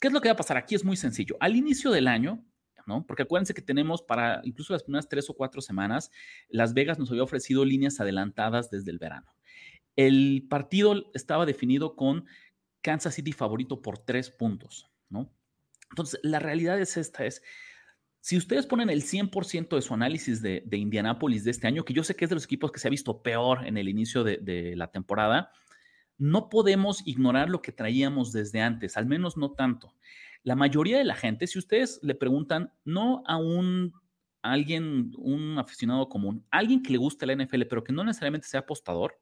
¿Qué 0.00 0.08
es 0.08 0.14
lo 0.14 0.20
que 0.20 0.28
va 0.28 0.32
a 0.32 0.36
pasar? 0.36 0.56
Aquí 0.56 0.74
es 0.74 0.84
muy 0.84 0.96
sencillo. 0.96 1.36
Al 1.40 1.56
inicio 1.56 1.90
del 1.90 2.08
año, 2.08 2.42
¿no? 2.86 3.06
Porque 3.06 3.22
acuérdense 3.22 3.54
que 3.54 3.62
tenemos 3.62 4.02
para 4.02 4.40
incluso 4.44 4.72
las 4.72 4.82
primeras 4.82 5.08
tres 5.08 5.28
o 5.28 5.34
cuatro 5.34 5.60
semanas, 5.60 6.10
Las 6.48 6.72
Vegas 6.72 6.98
nos 6.98 7.10
había 7.10 7.22
ofrecido 7.22 7.64
líneas 7.64 8.00
adelantadas 8.00 8.70
desde 8.70 8.90
el 8.90 8.98
verano. 8.98 9.34
El 9.96 10.46
partido 10.48 11.10
estaba 11.14 11.44
definido 11.44 11.96
con 11.96 12.24
Kansas 12.80 13.14
City 13.14 13.32
favorito 13.32 13.82
por 13.82 13.98
tres 13.98 14.30
puntos, 14.30 14.90
¿no? 15.10 15.30
Entonces, 15.90 16.18
la 16.22 16.38
realidad 16.38 16.80
es 16.80 16.96
esta, 16.96 17.26
es, 17.26 17.42
si 18.20 18.36
ustedes 18.36 18.66
ponen 18.66 18.90
el 18.90 19.02
100% 19.02 19.76
de 19.76 19.82
su 19.82 19.92
análisis 19.92 20.40
de, 20.40 20.62
de 20.64 20.76
Indianápolis 20.78 21.44
de 21.44 21.50
este 21.50 21.66
año, 21.66 21.84
que 21.84 21.92
yo 21.92 22.04
sé 22.04 22.14
que 22.16 22.24
es 22.24 22.28
de 22.28 22.36
los 22.36 22.44
equipos 22.44 22.70
que 22.70 22.78
se 22.78 22.88
ha 22.88 22.90
visto 22.90 23.22
peor 23.22 23.66
en 23.66 23.76
el 23.76 23.88
inicio 23.88 24.24
de, 24.24 24.38
de 24.38 24.76
la 24.76 24.90
temporada, 24.90 25.52
no 26.20 26.50
podemos 26.50 27.02
ignorar 27.06 27.48
lo 27.48 27.62
que 27.62 27.72
traíamos 27.72 28.30
desde 28.30 28.60
antes, 28.60 28.96
al 28.96 29.06
menos 29.06 29.36
no 29.38 29.52
tanto. 29.52 29.94
La 30.42 30.54
mayoría 30.54 30.98
de 30.98 31.04
la 31.04 31.14
gente, 31.14 31.46
si 31.46 31.58
ustedes 31.58 31.98
le 32.02 32.14
preguntan, 32.14 32.72
no 32.84 33.22
a 33.26 33.38
un 33.38 33.94
alguien, 34.42 35.12
un 35.16 35.58
aficionado 35.58 36.08
común, 36.08 36.46
alguien 36.50 36.82
que 36.82 36.92
le 36.92 36.98
guste 36.98 37.26
la 37.26 37.34
NFL, 37.34 37.62
pero 37.68 37.82
que 37.82 37.92
no 37.92 38.04
necesariamente 38.04 38.46
sea 38.46 38.60
apostador, 38.60 39.18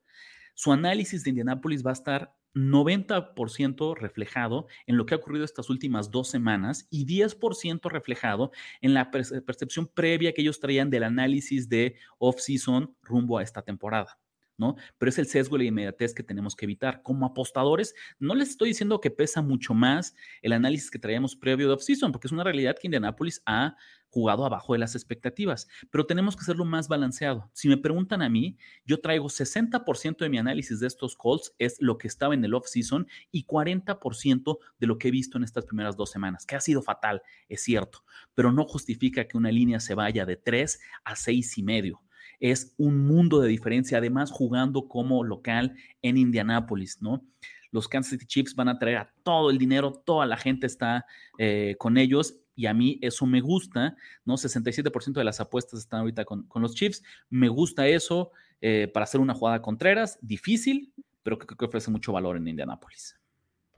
su 0.54 0.72
análisis 0.72 1.22
de 1.22 1.30
Indianápolis 1.30 1.86
va 1.86 1.90
a 1.90 1.94
estar 1.94 2.34
90% 2.54 3.96
reflejado 3.96 4.66
en 4.86 4.96
lo 4.96 5.06
que 5.06 5.14
ha 5.14 5.18
ocurrido 5.18 5.44
estas 5.44 5.70
últimas 5.70 6.10
dos 6.10 6.28
semanas 6.28 6.88
y 6.90 7.06
10% 7.06 7.88
reflejado 7.90 8.50
en 8.80 8.94
la 8.94 9.12
percepción 9.12 9.86
previa 9.86 10.32
que 10.32 10.42
ellos 10.42 10.58
traían 10.58 10.90
del 10.90 11.04
análisis 11.04 11.68
de 11.68 11.94
off-season 12.18 12.96
rumbo 13.02 13.38
a 13.38 13.44
esta 13.44 13.62
temporada. 13.62 14.18
¿No? 14.58 14.76
Pero 14.98 15.08
es 15.08 15.18
el 15.18 15.26
sesgo 15.26 15.56
y 15.56 15.60
la 15.60 15.64
inmediatez 15.64 16.12
que 16.12 16.22
tenemos 16.22 16.54
que 16.54 16.66
evitar. 16.66 17.02
Como 17.02 17.24
apostadores, 17.24 17.94
no 18.18 18.34
les 18.34 18.50
estoy 18.50 18.68
diciendo 18.68 19.00
que 19.00 19.10
pesa 19.10 19.40
mucho 19.40 19.72
más 19.72 20.14
el 20.42 20.52
análisis 20.52 20.90
que 20.90 20.98
traíamos 20.98 21.36
previo 21.36 21.68
de 21.68 21.74
off-season, 21.74 22.12
porque 22.12 22.26
es 22.26 22.32
una 22.32 22.44
realidad 22.44 22.76
que 22.78 22.88
Indianapolis 22.88 23.40
ha 23.46 23.76
jugado 24.10 24.44
abajo 24.44 24.72
de 24.72 24.78
las 24.78 24.94
expectativas, 24.94 25.68
pero 25.90 26.06
tenemos 26.06 26.34
que 26.34 26.42
hacerlo 26.42 26.64
más 26.64 26.88
balanceado. 26.88 27.50
Si 27.52 27.68
me 27.68 27.76
preguntan 27.76 28.22
a 28.22 28.28
mí, 28.28 28.56
yo 28.84 29.00
traigo 29.00 29.28
60% 29.28 30.18
de 30.18 30.30
mi 30.30 30.38
análisis 30.38 30.80
de 30.80 30.86
estos 30.86 31.16
calls, 31.16 31.54
es 31.58 31.76
lo 31.80 31.98
que 31.98 32.08
estaba 32.08 32.34
en 32.34 32.44
el 32.44 32.54
off-season, 32.54 33.06
y 33.30 33.44
40% 33.44 34.58
de 34.78 34.86
lo 34.86 34.98
que 34.98 35.08
he 35.08 35.10
visto 35.10 35.36
en 35.36 35.44
estas 35.44 35.66
primeras 35.66 35.96
dos 35.96 36.10
semanas, 36.10 36.46
que 36.46 36.56
ha 36.56 36.60
sido 36.60 36.82
fatal, 36.82 37.22
es 37.48 37.62
cierto, 37.62 38.04
pero 38.34 38.50
no 38.52 38.64
justifica 38.64 39.28
que 39.28 39.36
una 39.36 39.52
línea 39.52 39.80
se 39.80 39.94
vaya 39.94 40.24
de 40.24 40.36
3 40.36 40.80
a 41.04 41.16
6 41.16 41.58
y 41.58 41.62
medio 41.62 42.02
es 42.40 42.74
un 42.76 43.06
mundo 43.06 43.40
de 43.40 43.48
diferencia, 43.48 43.98
además 43.98 44.30
jugando 44.30 44.88
como 44.88 45.24
local 45.24 45.74
en 46.02 46.16
Indianápolis, 46.16 47.00
¿no? 47.00 47.24
Los 47.70 47.88
Kansas 47.88 48.12
City 48.12 48.26
Chiefs 48.26 48.54
van 48.54 48.68
a 48.68 48.78
traer 48.78 48.96
a 48.96 49.12
todo 49.22 49.50
el 49.50 49.58
dinero, 49.58 49.92
toda 50.04 50.26
la 50.26 50.36
gente 50.36 50.66
está 50.66 51.04
eh, 51.38 51.76
con 51.78 51.98
ellos 51.98 52.38
y 52.54 52.66
a 52.66 52.74
mí 52.74 52.98
eso 53.02 53.26
me 53.26 53.40
gusta, 53.40 53.96
¿no? 54.24 54.34
67% 54.34 55.12
de 55.12 55.24
las 55.24 55.40
apuestas 55.40 55.80
están 55.80 56.00
ahorita 56.00 56.24
con, 56.24 56.48
los 56.54 56.74
Chiefs, 56.74 57.02
me 57.28 57.48
gusta 57.48 57.86
eso 57.86 58.32
eh, 58.60 58.90
para 58.92 59.04
hacer 59.04 59.20
una 59.20 59.34
jugada 59.34 59.62
contreras, 59.62 60.18
difícil, 60.22 60.92
pero 61.22 61.38
creo 61.38 61.56
que 61.56 61.64
ofrece 61.66 61.90
mucho 61.90 62.12
valor 62.12 62.36
en 62.36 62.48
Indianápolis. 62.48 63.16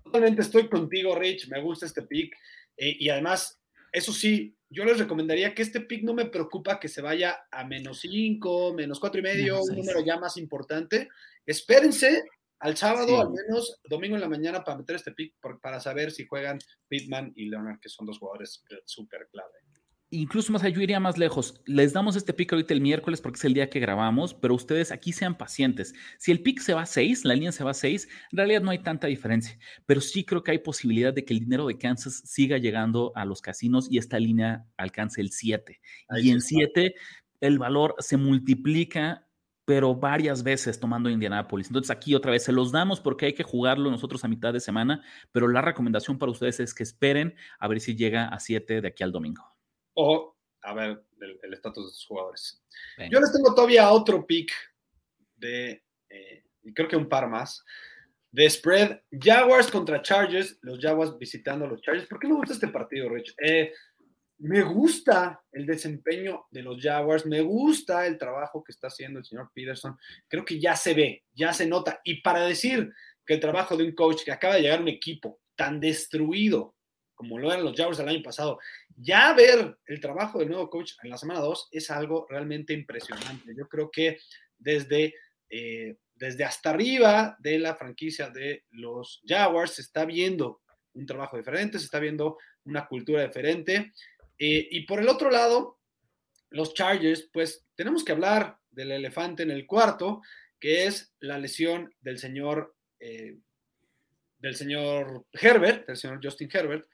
Totalmente 0.04 0.42
estoy 0.42 0.68
contigo, 0.68 1.14
Rich, 1.14 1.48
me 1.48 1.60
gusta 1.60 1.86
este 1.86 2.02
pick 2.02 2.34
eh, 2.76 2.96
y 2.98 3.10
además, 3.10 3.59
eso 3.92 4.12
sí, 4.12 4.56
yo 4.68 4.84
les 4.84 4.98
recomendaría 4.98 5.54
que 5.54 5.62
este 5.62 5.80
pick 5.80 6.04
no 6.04 6.14
me 6.14 6.26
preocupa 6.26 6.78
que 6.78 6.88
se 6.88 7.02
vaya 7.02 7.46
a 7.50 7.64
menos 7.64 8.00
5, 8.00 8.74
menos 8.74 9.00
4 9.00 9.18
y 9.18 9.22
medio, 9.22 9.62
un 9.62 9.76
número 9.76 10.00
ya 10.04 10.18
más 10.18 10.36
importante. 10.36 11.08
Espérense 11.44 12.24
al 12.60 12.76
sábado, 12.76 13.20
al 13.20 13.30
menos 13.30 13.80
domingo 13.84 14.14
en 14.14 14.20
la 14.20 14.28
mañana, 14.28 14.62
para 14.62 14.78
meter 14.78 14.96
este 14.96 15.12
pick, 15.12 15.34
para 15.60 15.80
saber 15.80 16.12
si 16.12 16.26
juegan 16.26 16.58
Pittman 16.88 17.32
y 17.34 17.46
Leonard, 17.46 17.80
que 17.80 17.88
son 17.88 18.06
dos 18.06 18.18
jugadores 18.18 18.62
súper 18.84 19.28
clave. 19.32 19.54
Incluso 20.12 20.52
más 20.52 20.64
allá, 20.64 20.74
yo 20.74 20.80
iría 20.82 20.98
más 20.98 21.18
lejos. 21.18 21.62
Les 21.66 21.92
damos 21.92 22.16
este 22.16 22.32
pick 22.32 22.52
ahorita 22.52 22.74
el 22.74 22.80
miércoles 22.80 23.20
porque 23.20 23.36
es 23.36 23.44
el 23.44 23.54
día 23.54 23.70
que 23.70 23.78
grabamos, 23.78 24.34
pero 24.34 24.56
ustedes 24.56 24.90
aquí 24.90 25.12
sean 25.12 25.38
pacientes. 25.38 25.94
Si 26.18 26.32
el 26.32 26.42
pick 26.42 26.58
se 26.58 26.74
va 26.74 26.82
a 26.82 26.86
6, 26.86 27.24
la 27.24 27.34
línea 27.34 27.52
se 27.52 27.62
va 27.62 27.70
a 27.70 27.74
6, 27.74 28.08
en 28.32 28.36
realidad 28.36 28.60
no 28.60 28.72
hay 28.72 28.80
tanta 28.80 29.06
diferencia, 29.06 29.56
pero 29.86 30.00
sí 30.00 30.24
creo 30.24 30.42
que 30.42 30.50
hay 30.50 30.58
posibilidad 30.58 31.14
de 31.14 31.24
que 31.24 31.32
el 31.32 31.38
dinero 31.38 31.64
de 31.68 31.78
Kansas 31.78 32.22
siga 32.24 32.58
llegando 32.58 33.12
a 33.14 33.24
los 33.24 33.40
casinos 33.40 33.86
y 33.88 33.98
esta 33.98 34.18
línea 34.18 34.66
alcance 34.76 35.20
el 35.20 35.30
7. 35.30 35.80
Y 36.20 36.30
en 36.30 36.40
7 36.40 36.94
el 37.40 37.58
valor 37.58 37.94
se 38.00 38.16
multiplica 38.16 39.26
pero 39.64 39.94
varias 39.94 40.42
veces 40.42 40.80
tomando 40.80 41.08
Indianápolis. 41.08 41.68
Entonces 41.68 41.92
aquí 41.92 42.16
otra 42.16 42.32
vez 42.32 42.42
se 42.42 42.50
los 42.50 42.72
damos 42.72 43.00
porque 43.00 43.26
hay 43.26 43.34
que 43.34 43.44
jugarlo 43.44 43.88
nosotros 43.88 44.24
a 44.24 44.28
mitad 44.28 44.52
de 44.52 44.58
semana, 44.58 45.04
pero 45.30 45.46
la 45.46 45.62
recomendación 45.62 46.18
para 46.18 46.32
ustedes 46.32 46.58
es 46.58 46.74
que 46.74 46.82
esperen 46.82 47.36
a 47.60 47.68
ver 47.68 47.78
si 47.78 47.94
llega 47.94 48.26
a 48.26 48.40
7 48.40 48.80
de 48.80 48.88
aquí 48.88 49.04
al 49.04 49.12
domingo. 49.12 49.49
O 50.02 50.36
a 50.62 50.74
ver 50.74 51.02
el 51.20 51.52
estatus 51.52 51.86
de 51.86 51.92
sus 51.92 52.06
jugadores. 52.06 52.62
Yo 53.10 53.20
les 53.20 53.32
tengo 53.32 53.54
todavía 53.54 53.90
otro 53.90 54.26
pick 54.26 54.50
de, 55.36 55.82
eh, 56.08 56.44
y 56.62 56.72
creo 56.72 56.88
que 56.88 56.96
un 56.96 57.08
par 57.08 57.28
más, 57.28 57.64
de 58.30 58.48
spread 58.48 59.00
Jaguars 59.10 59.70
contra 59.70 60.02
Chargers, 60.02 60.58
los 60.62 60.78
Jaguars 60.80 61.18
visitando 61.18 61.64
a 61.64 61.68
los 61.68 61.80
Chargers. 61.82 62.08
¿Por 62.08 62.18
qué 62.18 62.28
me 62.28 62.34
gusta 62.34 62.54
este 62.54 62.68
partido, 62.68 63.08
Rich? 63.08 63.34
Eh, 63.42 63.72
me 64.38 64.62
gusta 64.62 65.42
el 65.52 65.66
desempeño 65.66 66.46
de 66.50 66.62
los 66.62 66.80
Jaguars, 66.80 67.26
me 67.26 67.42
gusta 67.42 68.06
el 68.06 68.16
trabajo 68.16 68.64
que 68.64 68.72
está 68.72 68.86
haciendo 68.86 69.18
el 69.18 69.24
señor 69.24 69.50
Peterson. 69.52 69.98
Creo 70.28 70.44
que 70.44 70.58
ya 70.58 70.76
se 70.76 70.94
ve, 70.94 71.24
ya 71.34 71.52
se 71.52 71.66
nota. 71.66 72.00
Y 72.04 72.22
para 72.22 72.46
decir 72.46 72.90
que 73.26 73.34
el 73.34 73.40
trabajo 73.40 73.76
de 73.76 73.84
un 73.84 73.92
coach 73.92 74.24
que 74.24 74.32
acaba 74.32 74.54
de 74.54 74.62
llegar 74.62 74.78
a 74.78 74.82
un 74.82 74.88
equipo 74.88 75.40
tan 75.54 75.78
destruido 75.78 76.74
como 77.20 77.38
lo 77.38 77.52
eran 77.52 77.66
los 77.66 77.76
Jaguars 77.76 77.98
el 77.98 78.08
año 78.08 78.22
pasado, 78.22 78.58
ya 78.96 79.34
ver 79.34 79.76
el 79.84 80.00
trabajo 80.00 80.38
del 80.38 80.48
nuevo 80.48 80.70
coach 80.70 80.92
en 81.02 81.10
la 81.10 81.18
semana 81.18 81.40
2 81.40 81.68
es 81.70 81.90
algo 81.90 82.26
realmente 82.30 82.72
impresionante. 82.72 83.54
Yo 83.54 83.68
creo 83.68 83.90
que 83.90 84.16
desde, 84.56 85.14
eh, 85.50 85.96
desde 86.14 86.44
hasta 86.44 86.70
arriba 86.70 87.36
de 87.40 87.58
la 87.58 87.74
franquicia 87.74 88.30
de 88.30 88.64
los 88.70 89.20
Jaguars 89.26 89.74
se 89.74 89.82
está 89.82 90.06
viendo 90.06 90.62
un 90.94 91.04
trabajo 91.04 91.36
diferente, 91.36 91.78
se 91.78 91.84
está 91.84 91.98
viendo 91.98 92.38
una 92.64 92.86
cultura 92.86 93.22
diferente 93.22 93.92
eh, 94.38 94.66
y 94.70 94.86
por 94.86 94.98
el 94.98 95.08
otro 95.10 95.30
lado, 95.30 95.78
los 96.48 96.72
Chargers, 96.72 97.28
pues 97.30 97.66
tenemos 97.74 98.02
que 98.02 98.12
hablar 98.12 98.56
del 98.70 98.92
elefante 98.92 99.42
en 99.42 99.50
el 99.50 99.66
cuarto, 99.66 100.22
que 100.58 100.86
es 100.86 101.14
la 101.20 101.36
lesión 101.36 101.94
del 102.00 102.18
señor, 102.18 102.74
eh, 102.98 103.36
del 104.38 104.56
señor 104.56 105.26
Herbert, 105.32 105.86
del 105.86 105.98
señor 105.98 106.20
Justin 106.22 106.48
Herbert, 106.50 106.88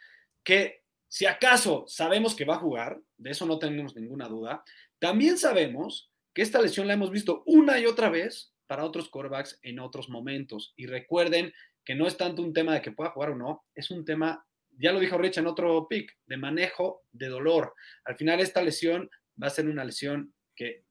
que 0.47 0.85
si 1.09 1.27
acaso 1.27 1.85
sabemos 1.89 2.37
que 2.37 2.45
va 2.45 2.55
a 2.55 2.61
jugar, 2.61 3.01
de 3.17 3.33
eso 3.33 3.47
no 3.47 3.59
tenemos 3.59 3.97
ninguna 3.97 4.29
duda, 4.29 4.63
también 5.01 5.39
sabemos 5.39 6.13
que 6.33 6.43
esta 6.43 6.63
lesión 6.63 6.87
la 6.87 6.95
hemos 6.95 7.11
visto 7.11 7.43
una 7.47 7.81
y 7.81 7.87
otra 7.87 8.11
vez 8.11 8.55
para 8.69 8.85
otros 8.85 9.09
quarterbacks 9.09 9.59
en 9.63 9.81
otros 9.81 10.09
momentos. 10.09 10.73
Y 10.77 10.87
recuerden 10.87 11.53
que 11.85 11.97
no 11.97 12.07
es 12.07 12.17
tanto 12.17 12.43
un 12.43 12.53
tema 12.53 12.75
de 12.75 12.81
que 12.81 12.93
pueda 12.93 13.11
jugar 13.11 13.31
o 13.31 13.37
no, 13.37 13.65
es 13.75 13.91
un 13.91 14.05
tema 14.05 14.47
ya 14.79 14.93
lo 14.93 15.01
dijo 15.01 15.19
Rich 15.19 15.39
en 15.39 15.47
otro 15.47 15.89
pick, 15.89 16.17
de 16.27 16.37
manejo 16.37 17.03
de 17.11 17.29
dolor. 17.29 17.75
Al 18.05 18.17
final 18.17 18.41
esta 18.41 18.63
lesión 18.63 19.11
va 19.43 19.47
a 19.47 19.51
ser 19.51 19.67
una 19.69 19.85
lesión 19.85 20.35
que 20.55 20.85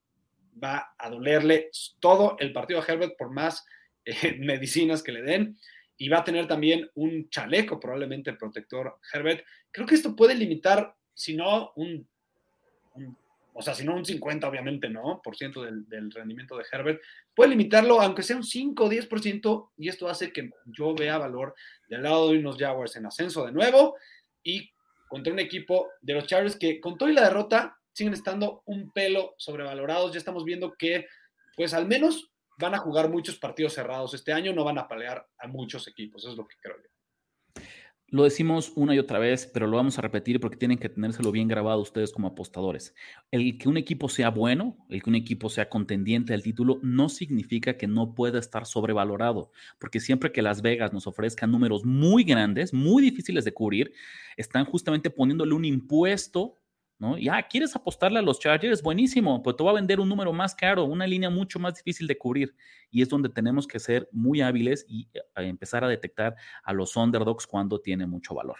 va 0.62 0.96
a 0.98 1.10
dolerle 1.10 1.70
todo 2.00 2.36
el 2.40 2.52
partido 2.52 2.82
a 2.82 2.86
Herbert 2.86 3.16
por 3.18 3.32
más 3.32 3.64
eh, 4.04 4.36
medicinas 4.40 5.04
que 5.04 5.12
le 5.12 5.22
den 5.22 5.58
y 5.98 6.10
va 6.10 6.20
a 6.20 6.24
tener 6.24 6.48
también 6.48 6.90
un 6.96 7.30
chaleco 7.30 7.80
probablemente 7.80 8.34
protector 8.34 9.00
Herbert. 9.14 9.46
Creo 9.72 9.88
que 9.88 9.96
esto 9.96 10.16
puede 10.16 10.36
limitar, 10.36 10.96
si 11.14 11.36
no 11.36 11.72
un 11.76 12.08
o 13.58 13.62
sea, 13.62 13.74
si 13.74 13.86
no 13.86 13.96
un 13.96 14.04
50, 14.04 14.50
obviamente 14.50 14.90
no, 14.90 15.22
por 15.24 15.38
ciento 15.38 15.64
del, 15.64 16.12
rendimiento 16.12 16.58
de 16.58 16.66
Herbert, 16.70 17.02
puede 17.34 17.52
limitarlo 17.52 18.02
aunque 18.02 18.22
sea 18.22 18.36
un 18.36 18.44
5 18.44 18.84
o 18.84 18.90
10%, 18.90 19.70
y 19.78 19.88
esto 19.88 20.10
hace 20.10 20.34
que 20.34 20.52
yo 20.66 20.94
vea 20.94 21.18
valor 21.18 21.56
del 21.88 22.04
lado 22.04 22.32
de 22.32 22.40
unos 22.40 22.58
Jaguars 22.58 22.98
en 22.98 23.06
ascenso 23.06 23.46
de 23.46 23.54
nuevo 23.54 23.96
y 24.44 24.70
contra 25.08 25.32
un 25.32 25.40
equipo 25.40 25.88
de 26.02 26.16
los 26.16 26.28
Chargers 26.28 26.58
que 26.58 26.82
con 26.82 26.98
toda 26.98 27.12
la 27.12 27.24
derrota 27.24 27.80
siguen 27.94 28.14
estando 28.14 28.62
un 28.66 28.92
pelo 28.92 29.36
sobrevalorados. 29.38 30.12
Ya 30.12 30.18
estamos 30.18 30.44
viendo 30.44 30.76
que, 30.76 31.08
pues 31.56 31.74
al 31.74 31.88
menos 31.88 32.30
van 32.58 32.76
a 32.76 32.80
jugar 32.80 33.10
muchos 33.10 33.38
partidos 33.38 33.74
cerrados 33.74 34.14
este 34.14 34.34
año, 34.34 34.54
no 34.54 34.64
van 34.64 34.78
a 34.78 34.88
palear 34.88 35.28
a 35.40 35.48
muchos 35.48 35.88
equipos, 35.88 36.24
eso 36.24 36.32
es 36.32 36.38
lo 36.38 36.48
que 36.48 36.56
creo 36.62 36.78
yo. 36.78 36.90
Lo 38.08 38.24
decimos 38.24 38.72
una 38.76 38.94
y 38.94 39.00
otra 39.00 39.18
vez, 39.18 39.50
pero 39.52 39.66
lo 39.66 39.78
vamos 39.78 39.98
a 39.98 40.02
repetir 40.02 40.40
porque 40.40 40.58
tienen 40.58 40.78
que 40.78 40.90
tenérselo 40.90 41.32
bien 41.32 41.48
grabado 41.48 41.82
ustedes 41.82 42.14
como 42.14 42.28
apostadores. 42.28 42.94
El 43.32 43.58
que 43.58 43.68
un 43.68 43.78
equipo 43.78 44.10
sea 44.10 44.30
bueno, 44.30 44.78
el 44.90 45.02
que 45.02 45.10
un 45.10 45.16
equipo 45.16 45.50
sea 45.50 45.70
contendiente 45.70 46.34
al 46.34 46.44
título, 46.44 46.80
no 46.84 47.10
significa 47.10 47.78
que 47.78 47.88
no 47.88 48.14
pueda 48.14 48.38
estar 48.38 48.68
sobrevalorado, 48.68 49.52
porque 49.80 50.00
siempre 50.00 50.32
que 50.32 50.44
Las 50.44 50.62
Vegas 50.62 50.94
nos 50.94 51.08
ofrezca 51.08 51.48
números 51.48 51.84
muy 51.84 52.24
grandes, 52.24 52.74
muy 52.74 53.02
difíciles 53.02 53.44
de 53.44 53.54
cubrir, 53.54 53.92
están 54.38 54.66
justamente 54.66 55.10
poniéndole 55.10 55.56
un 55.56 55.66
impuesto 55.66 56.60
¿no? 56.98 57.18
Ya, 57.18 57.38
ah, 57.38 57.48
¿quieres 57.48 57.76
apostarle 57.76 58.20
a 58.20 58.22
los 58.22 58.40
Chargers? 58.40 58.82
Buenísimo, 58.82 59.42
pues 59.44 59.56
te 59.56 59.64
va 59.64 59.72
a 59.72 59.76
vender 59.76 60.00
un 60.00 60.10
número 60.10 60.32
más 60.32 60.56
caro, 60.56 60.86
una 60.86 61.06
línea 61.06 61.30
mucho 61.30 61.60
más 61.60 61.76
difícil 61.76 62.08
de 62.08 62.18
cubrir. 62.18 62.56
Y 62.90 63.02
es 63.02 63.10
donde 63.10 63.30
tenemos 63.30 63.68
que 63.68 63.80
ser 63.80 64.08
muy 64.12 64.42
hábiles 64.42 64.86
y 64.88 65.10
eh, 65.14 65.22
empezar 65.38 65.84
a 65.84 65.88
detectar 65.88 66.36
a 66.64 66.74
los 66.74 66.96
underdogs 66.96 67.46
cuando 67.46 67.82
tiene 67.82 68.06
mucho 68.06 68.36
valor. 68.36 68.58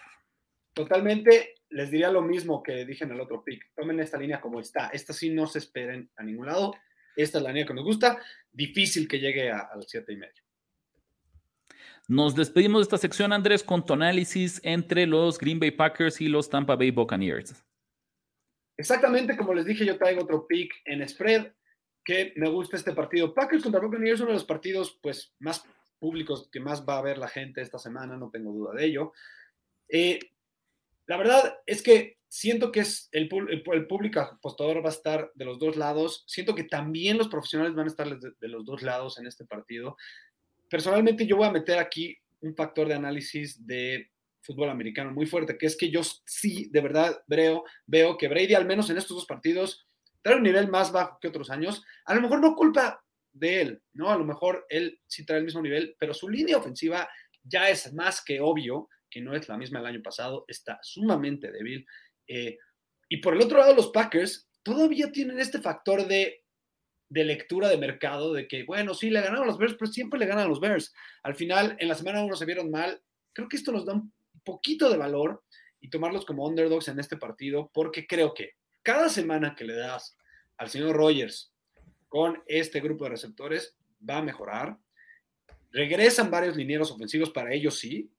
Totalmente, 0.74 1.56
les 1.70 1.90
diría 1.90 2.12
lo 2.12 2.22
mismo 2.22 2.62
que 2.62 2.86
dije 2.86 3.06
en 3.06 3.12
el 3.12 3.22
otro 3.22 3.44
pick. 3.44 3.72
Tomen 3.76 4.00
esta 4.00 4.18
línea 4.18 4.42
como 4.42 4.60
está. 4.60 4.90
Esta 4.90 5.14
sí 5.14 5.30
no 5.30 5.48
se 5.48 5.60
esperen 5.60 6.10
a 6.18 6.24
ningún 6.24 6.48
lado. 6.48 6.74
Esta 7.16 7.38
es 7.38 7.44
la 7.44 7.52
línea 7.52 7.66
que 7.66 7.74
nos 7.74 7.86
gusta. 7.86 8.18
Difícil 8.52 9.08
que 9.08 9.20
llegue 9.20 9.50
a, 9.52 9.60
a 9.60 9.76
los 9.78 9.86
siete 9.88 10.12
y 10.12 10.18
medio. 10.18 10.44
Nos 12.08 12.36
despedimos 12.36 12.82
de 12.82 12.84
esta 12.84 12.98
sección, 12.98 13.34
Andrés, 13.34 13.64
con 13.64 13.84
tu 13.84 13.94
análisis 13.94 14.60
entre 14.64 15.08
los 15.08 15.40
Green 15.40 15.60
Bay 15.60 15.72
Packers 15.72 16.22
y 16.22 16.28
los 16.28 16.50
Tampa 16.50 16.76
Bay 16.76 16.92
Buccaneers. 16.92 17.66
Exactamente 18.78 19.38
como 19.38 19.54
les 19.54 19.66
dije, 19.66 19.86
yo 19.86 19.98
traigo 19.98 20.24
otro 20.24 20.48
pick 20.48 20.74
en 20.86 21.08
spread 21.08 21.52
que 22.04 22.34
me 22.36 22.50
gusta 22.50 22.78
este 22.78 22.94
partido. 22.94 23.34
Packers 23.34 23.64
contra 23.64 23.82
Buccaneers 23.82 24.16
es 24.16 24.22
uno 24.22 24.30
de 24.30 24.36
los 24.36 24.46
partidos 24.46 25.00
pues, 25.02 25.34
más 25.40 25.64
públicos 26.00 26.50
que 26.52 26.60
más 26.60 26.86
va 26.86 27.00
a 27.00 27.02
ver 27.02 27.18
la 27.18 27.28
gente 27.28 27.62
esta 27.62 27.80
semana, 27.80 28.18
no 28.18 28.30
tengo 28.30 28.52
duda 28.52 28.74
de 28.74 28.86
ello. 28.86 29.14
Eh, 29.90 30.20
la 31.08 31.18
verdad 31.18 31.60
es 31.66 31.82
que 31.82 32.18
siento 32.28 32.72
que 32.72 32.82
es 32.82 33.10
el, 33.12 33.30
el, 33.50 33.88
público 33.88 34.20
apostador 34.20 34.84
va 34.84 34.90
a 34.90 34.94
estar 34.94 35.32
de 35.36 35.46
los 35.46 35.58
dos 35.58 35.78
lados. 35.78 36.24
Siento 36.28 36.54
que 36.54 36.64
también 36.64 37.18
los 37.18 37.28
profesionales 37.28 37.76
van 37.76 37.86
a 37.86 37.90
estar 37.90 38.08
de 38.20 38.48
los 38.48 38.66
dos 38.66 38.82
lados 38.82 39.18
en 39.18 39.26
este 39.26 39.46
partido. 39.46 39.98
Personalmente 40.70 41.26
yo 41.26 41.38
voy 41.38 41.48
a 41.48 41.52
meter 41.52 41.80
aquí 41.80 42.18
un 42.42 42.56
factor 42.56 42.88
de 42.88 42.96
análisis 42.96 43.66
de 43.66 44.12
fútbol 44.46 44.70
americano 44.70 45.12
muy 45.12 45.26
fuerte, 45.26 45.58
que 45.58 45.66
es 45.66 45.76
que 45.76 45.90
yo 45.90 46.02
sí, 46.26 46.70
de 46.72 46.82
verdad, 46.82 47.24
veo, 47.28 47.64
veo 47.86 48.18
que 48.18 48.28
Brady, 48.28 48.54
al 48.54 48.66
menos 48.66 48.90
en 48.90 48.98
estos 48.98 49.18
dos 49.18 49.26
partidos, 49.26 49.88
trae 50.22 50.38
un 50.38 50.44
nivel 50.44 50.70
más 50.70 50.92
bajo 50.92 51.20
que 51.20 51.28
otros 51.28 51.50
años. 51.50 51.84
A 52.06 52.16
lo 52.16 52.22
mejor 52.22 52.40
no 52.40 52.56
culpa 52.56 53.04
de 53.34 53.62
él, 53.62 53.82
¿no? 53.94 54.12
A 54.12 54.18
lo 54.18 54.26
mejor 54.26 54.66
él 54.70 55.00
sí 55.08 55.26
trae 55.26 55.40
el 55.40 55.46
mismo 55.46 55.62
nivel, 55.62 55.96
pero 56.00 56.14
su 56.14 56.30
línea 56.30 56.58
ofensiva 56.58 57.08
ya 57.44 57.70
es 57.70 57.94
más 57.94 58.24
que 58.24 58.40
obvio 58.40 58.90
que 59.10 59.22
no 59.22 59.36
es 59.36 59.48
la 59.48 59.58
misma 59.58 59.80
del 59.80 59.88
año 59.88 60.02
pasado, 60.02 60.46
está 60.48 60.80
sumamente 60.82 61.52
débil. 61.52 61.86
Eh, 62.28 62.58
y 63.08 63.18
por 63.18 63.34
el 63.34 63.42
otro 63.42 63.60
lado, 63.60 63.76
los 63.76 63.92
Packers 63.92 64.50
todavía 64.64 65.12
tienen 65.12 65.40
este 65.40 65.60
factor 65.60 66.08
de, 66.08 66.44
de 67.10 67.24
lectura 67.24 67.70
de 67.70 67.78
mercado, 67.78 68.34
de 68.34 68.48
que, 68.48 68.64
bueno, 68.64 68.94
sí, 68.94 69.10
le 69.10 69.22
ganaron 69.22 69.48
los 69.48 69.58
Bears, 69.58 69.76
pero 69.76 69.92
siempre 69.92 70.20
le 70.20 70.26
ganan 70.26 70.50
los 70.50 70.60
Bears. 70.60 70.94
Al 71.24 71.36
final, 71.36 71.78
en 71.80 71.88
la 71.88 71.96
semana 71.96 72.24
uno 72.24 72.36
se 72.36 72.46
vieron 72.46 72.72
mal. 72.72 73.02
Creo 73.32 73.48
que 73.48 73.58
esto 73.58 73.72
nos 73.72 73.86
da 73.86 73.94
un 73.94 74.12
poquito 74.46 74.90
de 74.90 74.98
valor 74.98 75.44
y 75.82 75.90
tomarlos 75.90 76.26
como 76.26 76.46
underdogs 76.48 76.88
en 76.88 77.00
este 77.00 77.18
partido, 77.18 77.70
porque 77.74 78.08
creo 78.08 78.34
que 78.34 78.54
cada 78.82 79.10
semana 79.10 79.56
que 79.56 79.66
le 79.66 79.76
das 79.76 80.16
al 80.58 80.70
señor 80.70 80.96
Rogers 80.96 81.52
con 82.08 82.42
este 82.48 82.80
grupo 82.80 83.04
de 83.04 83.12
receptores 83.12 83.76
va 84.08 84.18
a 84.18 84.24
mejorar. 84.24 84.78
Regresan 85.72 86.32
varios 86.32 86.56
linieros 86.56 86.92
ofensivos 86.92 87.30
para 87.32 87.54
ellos, 87.54 87.78
sí. 87.78 88.10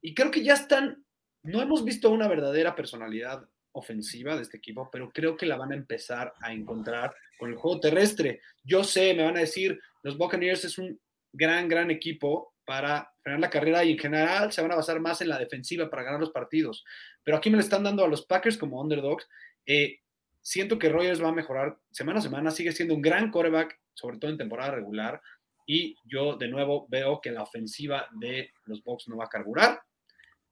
Y 0.00 0.14
creo 0.14 0.30
que 0.30 0.44
ya 0.44 0.54
están, 0.54 1.04
no 1.42 1.60
hemos 1.60 1.84
visto 1.84 2.10
una 2.10 2.28
verdadera 2.28 2.76
personalidad 2.76 3.48
ofensiva 3.72 4.36
de 4.36 4.42
este 4.42 4.58
equipo, 4.58 4.88
pero 4.90 5.10
creo 5.10 5.36
que 5.36 5.46
la 5.46 5.56
van 5.56 5.72
a 5.72 5.76
empezar 5.76 6.32
a 6.40 6.52
encontrar 6.52 7.14
con 7.38 7.50
el 7.50 7.56
juego 7.56 7.80
terrestre. 7.80 8.40
Yo 8.64 8.84
sé, 8.84 9.14
me 9.14 9.24
van 9.24 9.36
a 9.36 9.40
decir, 9.40 9.80
los 10.02 10.16
Buccaneers 10.16 10.64
es 10.64 10.78
un 10.78 11.00
gran, 11.32 11.68
gran 11.68 11.90
equipo 11.90 12.54
para 12.64 13.09
frenar 13.22 13.40
la 13.40 13.50
carrera 13.50 13.84
y 13.84 13.92
en 13.92 13.98
general 13.98 14.52
se 14.52 14.62
van 14.62 14.72
a 14.72 14.76
basar 14.76 15.00
más 15.00 15.20
en 15.20 15.28
la 15.28 15.38
defensiva 15.38 15.90
para 15.90 16.02
ganar 16.02 16.20
los 16.20 16.30
partidos. 16.30 16.84
Pero 17.22 17.36
aquí 17.36 17.50
me 17.50 17.56
le 17.56 17.62
están 17.62 17.84
dando 17.84 18.04
a 18.04 18.08
los 18.08 18.24
Packers 18.26 18.56
como 18.56 18.80
underdogs. 18.80 19.28
Eh, 19.66 20.00
siento 20.42 20.78
que 20.78 20.88
Rogers 20.88 21.22
va 21.22 21.28
a 21.28 21.32
mejorar 21.32 21.78
semana 21.90 22.18
a 22.18 22.22
semana, 22.22 22.50
sigue 22.50 22.72
siendo 22.72 22.94
un 22.94 23.02
gran 23.02 23.30
quarterback, 23.30 23.78
sobre 23.94 24.18
todo 24.18 24.30
en 24.30 24.38
temporada 24.38 24.72
regular. 24.72 25.20
Y 25.66 25.96
yo 26.04 26.36
de 26.36 26.48
nuevo 26.48 26.86
veo 26.88 27.20
que 27.20 27.30
la 27.30 27.42
ofensiva 27.42 28.08
de 28.18 28.52
los 28.64 28.82
Bucks 28.82 29.08
no 29.08 29.16
va 29.16 29.26
a 29.26 29.28
carburar. 29.28 29.82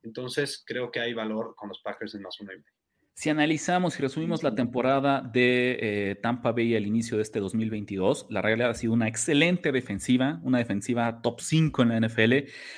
Entonces 0.02 0.62
creo 0.64 0.90
que 0.90 1.00
hay 1.00 1.12
valor 1.12 1.54
con 1.56 1.68
los 1.68 1.80
Packers 1.80 2.14
en 2.14 2.22
más 2.22 2.38
uno 2.40 2.52
y 2.52 2.56
medio. 2.56 2.77
Si 3.18 3.30
analizamos 3.30 3.98
y 3.98 4.02
resumimos 4.02 4.44
la 4.44 4.54
temporada 4.54 5.22
de 5.22 5.76
eh, 5.80 6.14
Tampa 6.22 6.52
Bay 6.52 6.76
al 6.76 6.86
inicio 6.86 7.16
de 7.16 7.24
este 7.24 7.40
2022, 7.40 8.28
la 8.30 8.42
realidad 8.42 8.70
ha 8.70 8.74
sido 8.74 8.92
una 8.92 9.08
excelente 9.08 9.72
defensiva, 9.72 10.38
una 10.44 10.58
defensiva 10.58 11.20
top 11.20 11.40
5 11.40 11.82
en 11.82 11.88
la 11.88 11.98
NFL, 12.06 12.32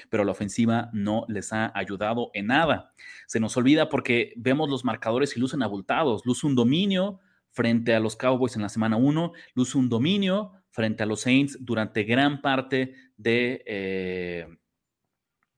pero 0.08 0.24
la 0.24 0.32
ofensiva 0.32 0.88
no 0.94 1.26
les 1.28 1.52
ha 1.52 1.70
ayudado 1.74 2.30
en 2.32 2.46
nada. 2.46 2.94
Se 3.26 3.38
nos 3.38 3.54
olvida 3.58 3.90
porque 3.90 4.32
vemos 4.34 4.70
los 4.70 4.82
marcadores 4.82 5.36
y 5.36 5.40
lucen 5.40 5.62
abultados. 5.62 6.24
Luce 6.24 6.46
un 6.46 6.54
dominio 6.54 7.20
frente 7.50 7.94
a 7.94 8.00
los 8.00 8.16
Cowboys 8.16 8.56
en 8.56 8.62
la 8.62 8.70
semana 8.70 8.96
1, 8.96 9.32
luce 9.54 9.76
un 9.76 9.90
dominio 9.90 10.52
frente 10.70 11.02
a 11.02 11.06
los 11.06 11.20
Saints 11.20 11.58
durante 11.60 12.04
gran 12.04 12.40
parte 12.40 12.94
de... 13.18 13.62
Eh, 13.66 14.46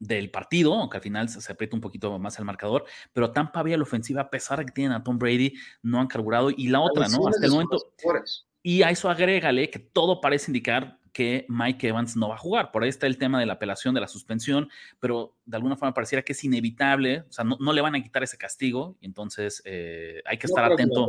del 0.02 0.30
partido, 0.30 0.74
aunque 0.74 0.96
al 0.96 1.02
final 1.02 1.28
se, 1.28 1.52
aprieta 1.52 1.76
un 1.76 1.80
poquito 1.80 2.18
más 2.18 2.36
el 2.38 2.44
marcador, 2.44 2.84
pero 3.12 3.30
Tampa 3.30 3.62
Bay 3.62 3.74
a 3.74 3.76
la 3.76 3.84
ofensiva, 3.84 4.22
a 4.22 4.30
pesar 4.30 4.58
de 4.58 4.66
que 4.66 4.72
tienen 4.72 4.92
a 4.92 5.04
Tom 5.04 5.16
Brady, 5.16 5.54
no 5.82 6.00
han 6.00 6.08
carburado. 6.08 6.50
Y 6.50 6.68
la 6.68 6.80
otra, 6.80 7.06
¿no? 7.08 7.28
Hasta 7.28 7.46
el 7.46 7.52
momento. 7.52 7.78
Y 8.62 8.82
a 8.82 8.90
eso 8.90 9.08
agrégale 9.08 9.70
que 9.70 9.78
todo 9.78 10.20
parece 10.20 10.50
indicar 10.50 10.98
que 11.12 11.46
Mike 11.48 11.88
Evans 11.88 12.16
no 12.16 12.28
va 12.30 12.34
a 12.34 12.38
jugar. 12.38 12.72
Por 12.72 12.82
ahí 12.82 12.88
está 12.88 13.06
el 13.06 13.18
tema 13.18 13.38
de 13.38 13.46
la 13.46 13.54
apelación 13.54 13.94
de 13.94 14.00
la 14.00 14.08
suspensión, 14.08 14.68
pero 14.98 15.36
de 15.44 15.56
alguna 15.56 15.76
forma 15.76 15.94
pareciera 15.94 16.22
que 16.22 16.32
es 16.32 16.42
inevitable, 16.42 17.20
o 17.28 17.32
sea, 17.32 17.44
no, 17.44 17.72
le 17.72 17.80
van 17.80 17.94
a 17.94 18.02
quitar 18.02 18.22
ese 18.22 18.38
castigo, 18.38 18.96
y 19.00 19.06
entonces 19.06 19.62
eh, 19.64 20.22
hay 20.24 20.38
que 20.38 20.46
estar 20.46 20.64
atento. 20.64 21.08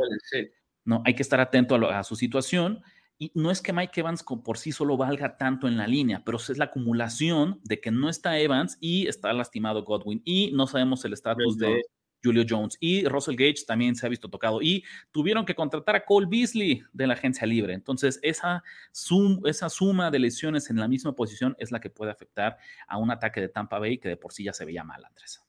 No, 0.85 1.01
hay 1.05 1.15
que 1.15 1.23
estar 1.23 1.39
atento 1.39 1.75
a 1.89 2.03
su 2.03 2.15
situación. 2.15 2.83
Y 3.17 3.31
no 3.35 3.51
es 3.51 3.61
que 3.61 3.73
Mike 3.73 3.99
Evans 3.99 4.23
por 4.23 4.57
sí 4.57 4.71
solo 4.71 4.97
valga 4.97 5.37
tanto 5.37 5.67
en 5.67 5.77
la 5.77 5.87
línea, 5.87 6.23
pero 6.25 6.37
es 6.37 6.57
la 6.57 6.65
acumulación 6.65 7.59
de 7.63 7.79
que 7.79 7.91
no 7.91 8.09
está 8.09 8.37
Evans 8.39 8.77
y 8.81 9.07
está 9.07 9.31
lastimado 9.33 9.83
Godwin 9.83 10.21
y 10.25 10.51
no 10.51 10.67
sabemos 10.67 11.05
el 11.05 11.13
estatus 11.13 11.57
de 11.57 11.83
Julio 12.23 12.45
Jones 12.47 12.77
y 12.79 13.05
Russell 13.05 13.35
Gage 13.35 13.65
también 13.67 13.95
se 13.95 14.05
ha 14.05 14.09
visto 14.09 14.29
tocado 14.29 14.61
y 14.61 14.83
tuvieron 15.11 15.45
que 15.45 15.55
contratar 15.55 15.95
a 15.95 16.05
Cole 16.05 16.27
Beasley 16.29 16.83
de 16.93 17.07
la 17.07 17.13
agencia 17.13 17.45
libre. 17.45 17.73
Entonces, 17.73 18.19
esa, 18.21 18.63
esa 19.45 19.69
suma 19.69 20.09
de 20.09 20.19
lesiones 20.19 20.69
en 20.69 20.77
la 20.77 20.87
misma 20.87 21.13
posición 21.15 21.55
es 21.59 21.71
la 21.71 21.81
que 21.81 21.89
puede 21.89 22.11
afectar 22.11 22.57
a 22.87 22.97
un 22.97 23.11
ataque 23.11 23.41
de 23.41 23.49
Tampa 23.49 23.79
Bay 23.79 23.97
que 23.97 24.09
de 24.09 24.17
por 24.17 24.31
sí 24.31 24.45
ya 24.45 24.53
se 24.53 24.65
veía 24.65 24.83
mal, 24.83 25.03
Andrés. 25.03 25.41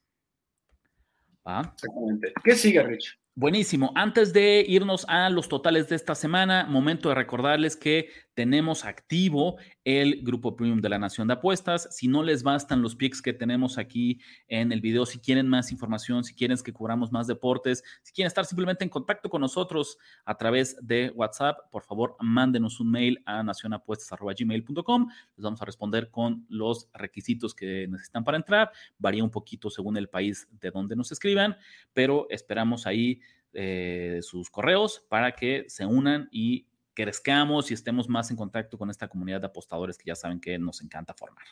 Exactamente. 1.47 2.33
¿Qué 2.43 2.55
sigue, 2.55 2.83
Rich? 2.83 3.19
Buenísimo. 3.37 3.91
Antes 3.97 4.33
de 4.33 4.65
irnos 4.69 5.07
a 5.09 5.29
los 5.29 5.49
totales 5.49 5.89
de 5.89 5.97
esta 5.97 6.15
semana, 6.15 6.67
momento 6.69 7.09
de 7.09 7.17
recordarles 7.17 7.77
que 7.77 8.09
tenemos 8.35 8.85
activo 8.85 9.57
el 9.85 10.23
grupo 10.23 10.57
premium 10.57 10.81
de 10.81 10.89
la 10.89 10.99
Nación 10.99 11.29
de 11.29 11.35
Apuestas. 11.35 11.89
Si 11.91 12.09
no 12.09 12.23
les 12.23 12.43
bastan 12.43 12.83
los 12.83 12.97
picks 12.97 13.23
que 13.23 13.33
tenemos 13.33 13.79
aquí 13.79 14.21
en 14.49 14.73
el 14.73 14.81
video, 14.81 15.07
si 15.07 15.19
quieren 15.19 15.49
más 15.49 15.73
información, 15.73 16.25
si 16.25 16.35
quieren 16.35 16.59
que 16.63 16.73
cubramos 16.73 17.13
más 17.13 17.27
deportes, 17.27 17.83
si 18.03 18.13
quieren 18.13 18.29
estar 18.29 18.45
simplemente 18.45 18.85
en 18.85 18.91
contacto 18.91 19.31
con 19.31 19.41
nosotros 19.41 19.99
a 20.25 20.37
través 20.37 20.77
de 20.83 21.11
WhatsApp, 21.15 21.59
por 21.71 21.85
favor, 21.85 22.17
mándenos 22.21 22.81
un 22.81 22.91
mail 22.91 23.23
a 23.25 23.43
nacionapuestas.gmail.com. 23.43 25.09
Les 25.37 25.43
vamos 25.43 25.63
a 25.63 25.65
responder 25.65 26.11
con 26.11 26.45
los 26.49 26.89
requisitos 26.93 27.55
que 27.55 27.87
necesitan 27.89 28.25
para 28.25 28.37
entrar. 28.37 28.71
Varía 28.99 29.25
un 29.25 29.31
poquito 29.31 29.71
según 29.71 29.97
el 29.97 30.09
país 30.09 30.49
de 30.61 30.71
donde 30.71 30.97
nos 30.97 31.13
escriban, 31.13 31.57
pero 31.93 32.27
esperamos 32.31 32.87
ahí 32.87 33.21
eh, 33.53 34.19
sus 34.23 34.51
correos 34.51 35.05
para 35.09 35.33
que 35.33 35.67
se 35.69 35.87
unan 35.87 36.29
y 36.33 36.67
crezcamos 36.95 37.71
y 37.71 37.75
estemos 37.75 38.09
más 38.09 38.31
en 38.31 38.37
contacto 38.37 38.79
con 38.79 38.91
esta 38.91 39.09
comunidad 39.09 39.41
de 39.41 39.49
apostadores 39.49 39.99
que 39.99 40.07
ya 40.07 40.15
saben 40.15 40.41
que 40.41 40.59
nos 40.59 40.83
encanta 40.83 41.15
formar. 41.15 41.45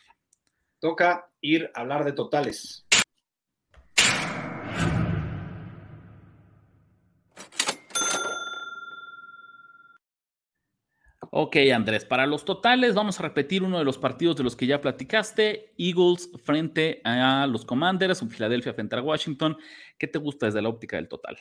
Toca 0.78 1.30
ir 1.40 1.70
a 1.74 1.80
hablar 1.80 2.04
de 2.04 2.12
totales. 2.12 2.86
Ok, 11.34 11.56
Andrés, 11.74 12.04
para 12.04 12.26
los 12.26 12.44
totales 12.44 12.94
vamos 12.94 13.18
a 13.18 13.22
repetir 13.22 13.62
uno 13.62 13.78
de 13.78 13.86
los 13.86 13.96
partidos 13.96 14.36
de 14.36 14.44
los 14.44 14.54
que 14.54 14.66
ya 14.66 14.82
platicaste. 14.82 15.72
Eagles 15.78 16.30
frente 16.44 17.00
a 17.04 17.46
los 17.46 17.64
Commanders, 17.64 18.20
un 18.20 18.28
Filadelfia 18.28 18.74
frente 18.74 18.96
a 18.96 19.00
Washington. 19.00 19.56
¿Qué 19.96 20.06
te 20.06 20.18
gusta 20.18 20.44
desde 20.44 20.60
la 20.60 20.68
óptica 20.68 20.96
del 20.96 21.08
total? 21.08 21.38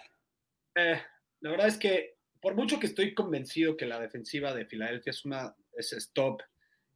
Eh, 0.75 1.01
la 1.41 1.49
verdad 1.49 1.67
es 1.67 1.77
que 1.77 2.20
por 2.41 2.55
mucho 2.55 2.79
que 2.79 2.87
estoy 2.87 3.13
convencido 3.13 3.77
que 3.77 3.85
la 3.85 3.99
defensiva 3.99 4.53
de 4.53 4.65
Filadelfia 4.65 5.11
es 5.11 5.25
una 5.25 5.55
es 5.77 5.93
stop 5.93 6.41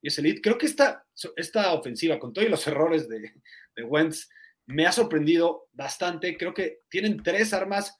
y 0.02 0.10
es 0.10 0.20
elite, 0.20 0.42
creo 0.42 0.58
que 0.58 0.68
esta, 0.68 1.04
esta 1.36 1.74
ofensiva, 1.74 2.20
con 2.20 2.32
todos 2.32 2.48
los 2.48 2.68
errores 2.68 3.10
de, 3.10 3.34
de 3.76 3.84
Wentz, 3.84 4.30
me 4.68 4.86
ha 4.86 4.92
sorprendido 4.92 5.68
bastante. 5.74 6.38
Creo 6.38 6.54
que 6.54 6.82
tienen 6.90 7.24
tres 7.24 7.54
armas 7.54 8.00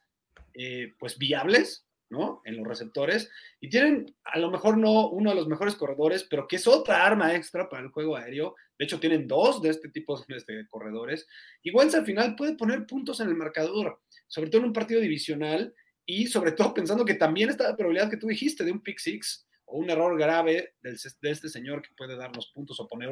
eh, 0.54 0.94
pues 1.00 1.18
viables, 1.18 1.86
¿no? 2.08 2.42
En 2.44 2.58
los 2.58 2.66
receptores. 2.66 3.28
Y 3.60 3.68
tienen 3.70 4.14
a 4.24 4.38
lo 4.38 4.52
mejor 4.52 4.78
no 4.78 5.08
uno 5.08 5.30
de 5.30 5.36
los 5.36 5.48
mejores 5.48 5.74
corredores, 5.74 6.24
pero 6.30 6.46
que 6.46 6.56
es 6.56 6.66
otra 6.68 7.04
arma 7.04 7.34
extra 7.34 7.68
para 7.68 7.82
el 7.82 7.90
juego 7.90 8.16
aéreo. 8.16 8.54
De 8.78 8.84
hecho, 8.84 9.00
tienen 9.00 9.26
dos 9.26 9.60
de 9.60 9.70
este 9.70 9.88
tipo 9.88 10.16
de 10.16 10.68
corredores. 10.68 11.26
Y 11.62 11.72
Wentz 11.72 11.96
al 11.96 12.06
final 12.06 12.36
puede 12.36 12.54
poner 12.54 12.86
puntos 12.86 13.18
en 13.18 13.28
el 13.28 13.34
marcador, 13.34 14.00
sobre 14.28 14.50
todo 14.50 14.60
en 14.60 14.68
un 14.68 14.72
partido 14.72 15.00
divisional 15.00 15.74
y 16.06 16.28
sobre 16.28 16.52
todo 16.52 16.72
pensando 16.72 17.04
que 17.04 17.14
también 17.14 17.50
está 17.50 17.64
la 17.64 17.76
probabilidad 17.76 18.08
que 18.08 18.16
tú 18.16 18.28
dijiste 18.28 18.64
de 18.64 18.72
un 18.72 18.80
pick 18.80 18.98
six 18.98 19.46
o 19.64 19.78
un 19.78 19.90
error 19.90 20.16
grave 20.16 20.74
de 20.80 20.96
este 21.30 21.48
señor 21.48 21.82
que 21.82 21.94
puede 21.96 22.16
darnos 22.16 22.52
puntos 22.54 22.78
o 22.78 22.86
poner 22.86 23.10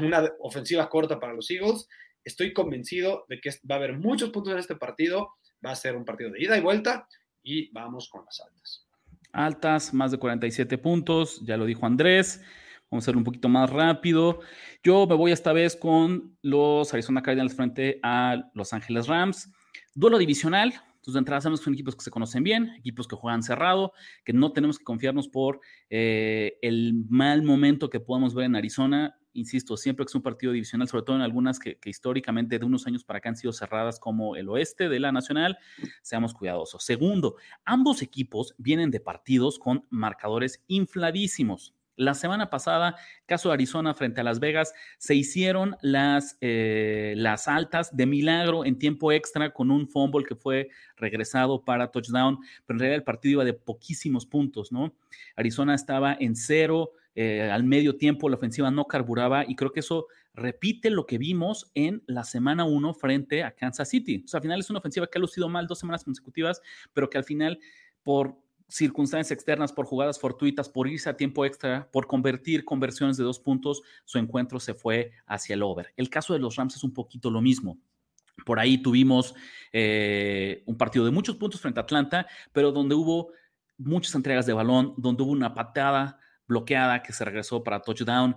una 0.00 0.30
ofensiva 0.38 0.88
corta 0.88 1.18
para 1.18 1.34
los 1.34 1.50
Eagles. 1.50 1.88
Estoy 2.24 2.52
convencido 2.52 3.24
de 3.28 3.40
que 3.40 3.50
va 3.68 3.74
a 3.74 3.78
haber 3.78 3.98
muchos 3.98 4.30
puntos 4.30 4.52
en 4.52 4.60
este 4.60 4.76
partido. 4.76 5.34
Va 5.64 5.72
a 5.72 5.76
ser 5.76 5.96
un 5.96 6.04
partido 6.04 6.30
de 6.30 6.40
ida 6.40 6.56
y 6.56 6.60
vuelta 6.60 7.08
y 7.42 7.70
vamos 7.72 8.08
con 8.08 8.24
las 8.24 8.40
altas. 8.40 8.86
Altas, 9.32 9.92
más 9.92 10.12
de 10.12 10.18
47 10.18 10.78
puntos, 10.78 11.44
ya 11.44 11.56
lo 11.56 11.66
dijo 11.66 11.84
Andrés. 11.84 12.40
Vamos 12.90 13.04
a 13.04 13.06
ser 13.06 13.16
un 13.16 13.24
poquito 13.24 13.48
más 13.48 13.68
rápido. 13.68 14.40
Yo 14.84 15.06
me 15.06 15.16
voy 15.16 15.32
esta 15.32 15.52
vez 15.52 15.74
con 15.74 16.38
los 16.42 16.94
Arizona 16.94 17.22
Cardinals 17.22 17.54
frente 17.54 17.98
a 18.02 18.50
Los 18.54 18.72
Ángeles 18.72 19.08
Rams. 19.08 19.50
Duelo 19.94 20.16
divisional, 20.16 20.72
entonces, 21.08 21.14
de 21.14 21.20
entrada 21.20 21.56
son 21.56 21.72
equipos 21.72 21.96
que 21.96 22.04
se 22.04 22.10
conocen 22.10 22.42
bien, 22.42 22.74
equipos 22.76 23.08
que 23.08 23.16
juegan 23.16 23.42
cerrado, 23.42 23.92
que 24.24 24.34
no 24.34 24.52
tenemos 24.52 24.78
que 24.78 24.84
confiarnos 24.84 25.26
por 25.28 25.60
eh, 25.88 26.58
el 26.60 27.06
mal 27.08 27.42
momento 27.42 27.88
que 27.88 27.98
podamos 27.98 28.34
ver 28.34 28.44
en 28.44 28.56
Arizona. 28.56 29.18
Insisto, 29.32 29.78
siempre 29.78 30.04
que 30.04 30.10
es 30.10 30.14
un 30.14 30.20
partido 30.20 30.52
divisional, 30.52 30.86
sobre 30.86 31.04
todo 31.04 31.16
en 31.16 31.22
algunas 31.22 31.58
que, 31.58 31.78
que, 31.78 31.88
históricamente 31.88 32.58
de 32.58 32.66
unos 32.66 32.86
años 32.86 33.04
para 33.04 33.18
acá 33.18 33.30
han 33.30 33.36
sido 33.36 33.54
cerradas 33.54 33.98
como 33.98 34.36
el 34.36 34.50
oeste 34.50 34.90
de 34.90 35.00
la 35.00 35.10
Nacional, 35.10 35.56
seamos 36.02 36.34
cuidadosos. 36.34 36.84
Segundo, 36.84 37.36
ambos 37.64 38.02
equipos 38.02 38.54
vienen 38.58 38.90
de 38.90 39.00
partidos 39.00 39.58
con 39.58 39.86
marcadores 39.88 40.62
infladísimos. 40.66 41.74
La 41.98 42.14
semana 42.14 42.48
pasada, 42.48 42.94
caso 43.26 43.48
de 43.48 43.54
Arizona 43.54 43.92
frente 43.92 44.20
a 44.20 44.24
Las 44.24 44.38
Vegas, 44.38 44.72
se 44.98 45.16
hicieron 45.16 45.76
las, 45.82 46.38
eh, 46.40 47.14
las 47.16 47.48
altas 47.48 47.96
de 47.96 48.06
milagro 48.06 48.64
en 48.64 48.78
tiempo 48.78 49.10
extra 49.10 49.52
con 49.52 49.72
un 49.72 49.88
fumble 49.88 50.24
que 50.24 50.36
fue 50.36 50.68
regresado 50.96 51.64
para 51.64 51.90
touchdown, 51.90 52.38
pero 52.64 52.76
en 52.76 52.78
realidad 52.78 52.98
el 52.98 53.02
partido 53.02 53.32
iba 53.32 53.44
de 53.44 53.54
poquísimos 53.54 54.26
puntos, 54.26 54.70
¿no? 54.70 54.94
Arizona 55.34 55.74
estaba 55.74 56.16
en 56.20 56.36
cero, 56.36 56.92
eh, 57.16 57.50
al 57.50 57.64
medio 57.64 57.96
tiempo 57.96 58.28
la 58.28 58.36
ofensiva 58.36 58.70
no 58.70 58.84
carburaba 58.84 59.44
y 59.48 59.56
creo 59.56 59.72
que 59.72 59.80
eso 59.80 60.06
repite 60.34 60.90
lo 60.90 61.04
que 61.04 61.18
vimos 61.18 61.68
en 61.74 62.04
la 62.06 62.22
semana 62.22 62.64
1 62.64 62.94
frente 62.94 63.42
a 63.42 63.50
Kansas 63.50 63.88
City. 63.88 64.22
O 64.24 64.28
sea, 64.28 64.38
al 64.38 64.42
final 64.42 64.60
es 64.60 64.70
una 64.70 64.78
ofensiva 64.78 65.08
que 65.08 65.18
ha 65.18 65.20
lucido 65.20 65.48
mal 65.48 65.66
dos 65.66 65.80
semanas 65.80 66.04
consecutivas, 66.04 66.62
pero 66.92 67.10
que 67.10 67.18
al 67.18 67.24
final 67.24 67.58
por 68.04 68.36
circunstancias 68.68 69.30
externas, 69.32 69.72
por 69.72 69.86
jugadas 69.86 70.20
fortuitas, 70.20 70.68
por 70.68 70.88
irse 70.88 71.08
a 71.08 71.16
tiempo 71.16 71.44
extra, 71.44 71.88
por 71.90 72.06
convertir 72.06 72.64
conversiones 72.64 73.16
de 73.16 73.24
dos 73.24 73.40
puntos, 73.40 73.82
su 74.04 74.18
encuentro 74.18 74.60
se 74.60 74.74
fue 74.74 75.12
hacia 75.26 75.54
el 75.54 75.62
over. 75.62 75.92
El 75.96 76.10
caso 76.10 76.34
de 76.34 76.38
los 76.38 76.56
Rams 76.56 76.76
es 76.76 76.84
un 76.84 76.92
poquito 76.92 77.30
lo 77.30 77.40
mismo. 77.40 77.78
Por 78.44 78.60
ahí 78.60 78.78
tuvimos 78.78 79.34
eh, 79.72 80.62
un 80.66 80.76
partido 80.76 81.04
de 81.04 81.10
muchos 81.10 81.36
puntos 81.36 81.60
frente 81.60 81.80
a 81.80 81.82
Atlanta, 81.82 82.26
pero 82.52 82.70
donde 82.70 82.94
hubo 82.94 83.32
muchas 83.78 84.14
entregas 84.14 84.46
de 84.46 84.52
balón, 84.52 84.94
donde 84.96 85.22
hubo 85.22 85.32
una 85.32 85.54
patada 85.54 86.18
bloqueada 86.46 87.02
que 87.02 87.12
se 87.12 87.24
regresó 87.24 87.64
para 87.64 87.80
touchdown. 87.80 88.36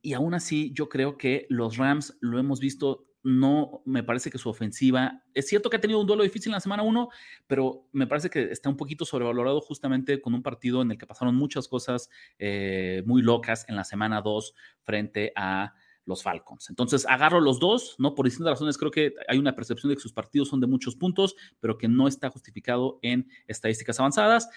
Y 0.00 0.12
aún 0.14 0.34
así, 0.34 0.72
yo 0.74 0.88
creo 0.88 1.18
que 1.18 1.46
los 1.50 1.76
Rams 1.76 2.16
lo 2.20 2.38
hemos 2.38 2.60
visto 2.60 3.07
no 3.22 3.82
me 3.84 4.02
parece 4.02 4.30
que 4.30 4.38
su 4.38 4.48
ofensiva, 4.48 5.22
es 5.34 5.48
cierto 5.48 5.70
que 5.70 5.76
ha 5.76 5.80
tenido 5.80 6.00
un 6.00 6.06
duelo 6.06 6.22
difícil 6.22 6.50
en 6.50 6.54
la 6.54 6.60
semana 6.60 6.82
1, 6.82 7.08
pero 7.46 7.88
me 7.92 8.06
parece 8.06 8.30
que 8.30 8.50
está 8.52 8.68
un 8.68 8.76
poquito 8.76 9.04
sobrevalorado 9.04 9.60
justamente 9.60 10.20
con 10.20 10.34
un 10.34 10.42
partido 10.42 10.82
en 10.82 10.90
el 10.90 10.98
que 10.98 11.06
pasaron 11.06 11.34
muchas 11.34 11.68
cosas 11.68 12.08
eh, 12.38 13.02
muy 13.06 13.22
locas 13.22 13.64
en 13.68 13.76
la 13.76 13.84
semana 13.84 14.22
2 14.22 14.54
frente 14.82 15.32
a 15.36 15.74
los 16.04 16.22
Falcons. 16.22 16.70
Entonces, 16.70 17.06
agarro 17.06 17.40
los 17.40 17.60
dos, 17.60 17.94
¿no? 17.98 18.14
Por 18.14 18.24
distintas 18.24 18.52
razones, 18.52 18.78
creo 18.78 18.90
que 18.90 19.12
hay 19.28 19.38
una 19.38 19.54
percepción 19.54 19.90
de 19.90 19.96
que 19.96 20.02
sus 20.02 20.12
partidos 20.12 20.48
son 20.48 20.60
de 20.60 20.66
muchos 20.66 20.96
puntos, 20.96 21.36
pero 21.60 21.76
que 21.76 21.86
no 21.86 22.08
está 22.08 22.30
justificado 22.30 22.98
en 23.02 23.28
estadísticas 23.46 24.00
avanzadas. 24.00 24.48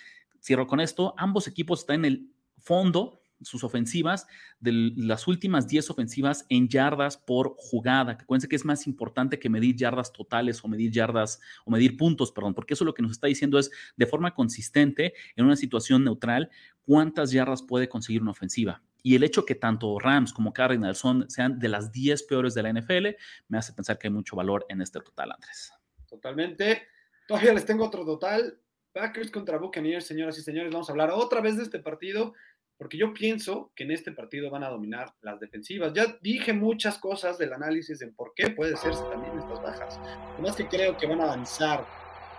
Cierro 0.41 0.65
con 0.65 0.79
esto, 0.79 1.13
ambos 1.17 1.47
equipos 1.47 1.81
están 1.81 1.97
en 1.97 2.05
el 2.05 2.31
fondo 2.57 3.20
sus 3.41 3.63
ofensivas, 3.63 4.27
de 4.59 4.71
las 4.95 5.27
últimas 5.27 5.67
10 5.67 5.89
ofensivas 5.89 6.45
en 6.49 6.67
yardas 6.67 7.17
por 7.17 7.55
jugada. 7.57 8.13
Acuérdense 8.13 8.47
que 8.47 8.55
es 8.55 8.65
más 8.65 8.87
importante 8.87 9.39
que 9.39 9.49
medir 9.49 9.75
yardas 9.75 10.13
totales 10.13 10.63
o 10.63 10.67
medir 10.67 10.91
yardas 10.91 11.39
o 11.65 11.71
medir 11.71 11.97
puntos, 11.97 12.31
perdón, 12.31 12.53
porque 12.53 12.73
eso 12.73 12.85
lo 12.85 12.93
que 12.93 13.01
nos 13.01 13.11
está 13.11 13.27
diciendo 13.27 13.59
es 13.59 13.71
de 13.95 14.05
forma 14.05 14.33
consistente, 14.33 15.13
en 15.35 15.45
una 15.45 15.55
situación 15.55 16.03
neutral, 16.03 16.49
cuántas 16.85 17.31
yardas 17.31 17.63
puede 17.63 17.89
conseguir 17.89 18.21
una 18.21 18.31
ofensiva. 18.31 18.81
Y 19.03 19.15
el 19.15 19.23
hecho 19.23 19.45
que 19.45 19.55
tanto 19.55 19.97
Rams 19.99 20.31
como 20.33 20.53
Cardinals 20.53 20.97
son, 20.97 21.29
sean 21.29 21.57
de 21.59 21.69
las 21.69 21.91
10 21.91 22.23
peores 22.23 22.53
de 22.53 22.63
la 22.63 22.71
NFL 22.71 23.07
me 23.47 23.57
hace 23.57 23.73
pensar 23.73 23.97
que 23.97 24.07
hay 24.07 24.13
mucho 24.13 24.35
valor 24.35 24.65
en 24.69 24.81
este 24.81 24.99
total, 24.99 25.31
Andrés. 25.31 25.73
Totalmente. 26.07 26.87
Todavía 27.27 27.53
les 27.53 27.65
tengo 27.65 27.85
otro 27.85 28.05
total. 28.05 28.59
Packers 28.91 29.31
contra 29.31 29.57
Buccaneers, 29.57 30.05
señoras 30.05 30.37
y 30.37 30.41
señores. 30.41 30.71
Vamos 30.71 30.89
a 30.89 30.91
hablar 30.91 31.11
otra 31.11 31.41
vez 31.41 31.57
de 31.57 31.63
este 31.63 31.79
partido 31.79 32.33
porque 32.81 32.97
yo 32.97 33.13
pienso 33.13 33.71
que 33.75 33.83
en 33.83 33.91
este 33.91 34.11
partido 34.11 34.49
van 34.49 34.63
a 34.63 34.69
dominar 34.69 35.13
las 35.21 35.39
defensivas. 35.39 35.93
Ya 35.93 36.17
dije 36.19 36.51
muchas 36.51 36.97
cosas 36.97 37.37
del 37.37 37.53
análisis 37.53 37.99
de 37.99 38.07
por 38.07 38.33
qué 38.33 38.49
puede 38.49 38.75
ser 38.75 38.95
también 38.95 39.37
estas 39.37 39.61
bajas. 39.61 39.99
Además 40.33 40.55
que 40.55 40.67
creo 40.67 40.97
que 40.97 41.05
van 41.05 41.21
a 41.21 41.25
avanzar 41.25 41.85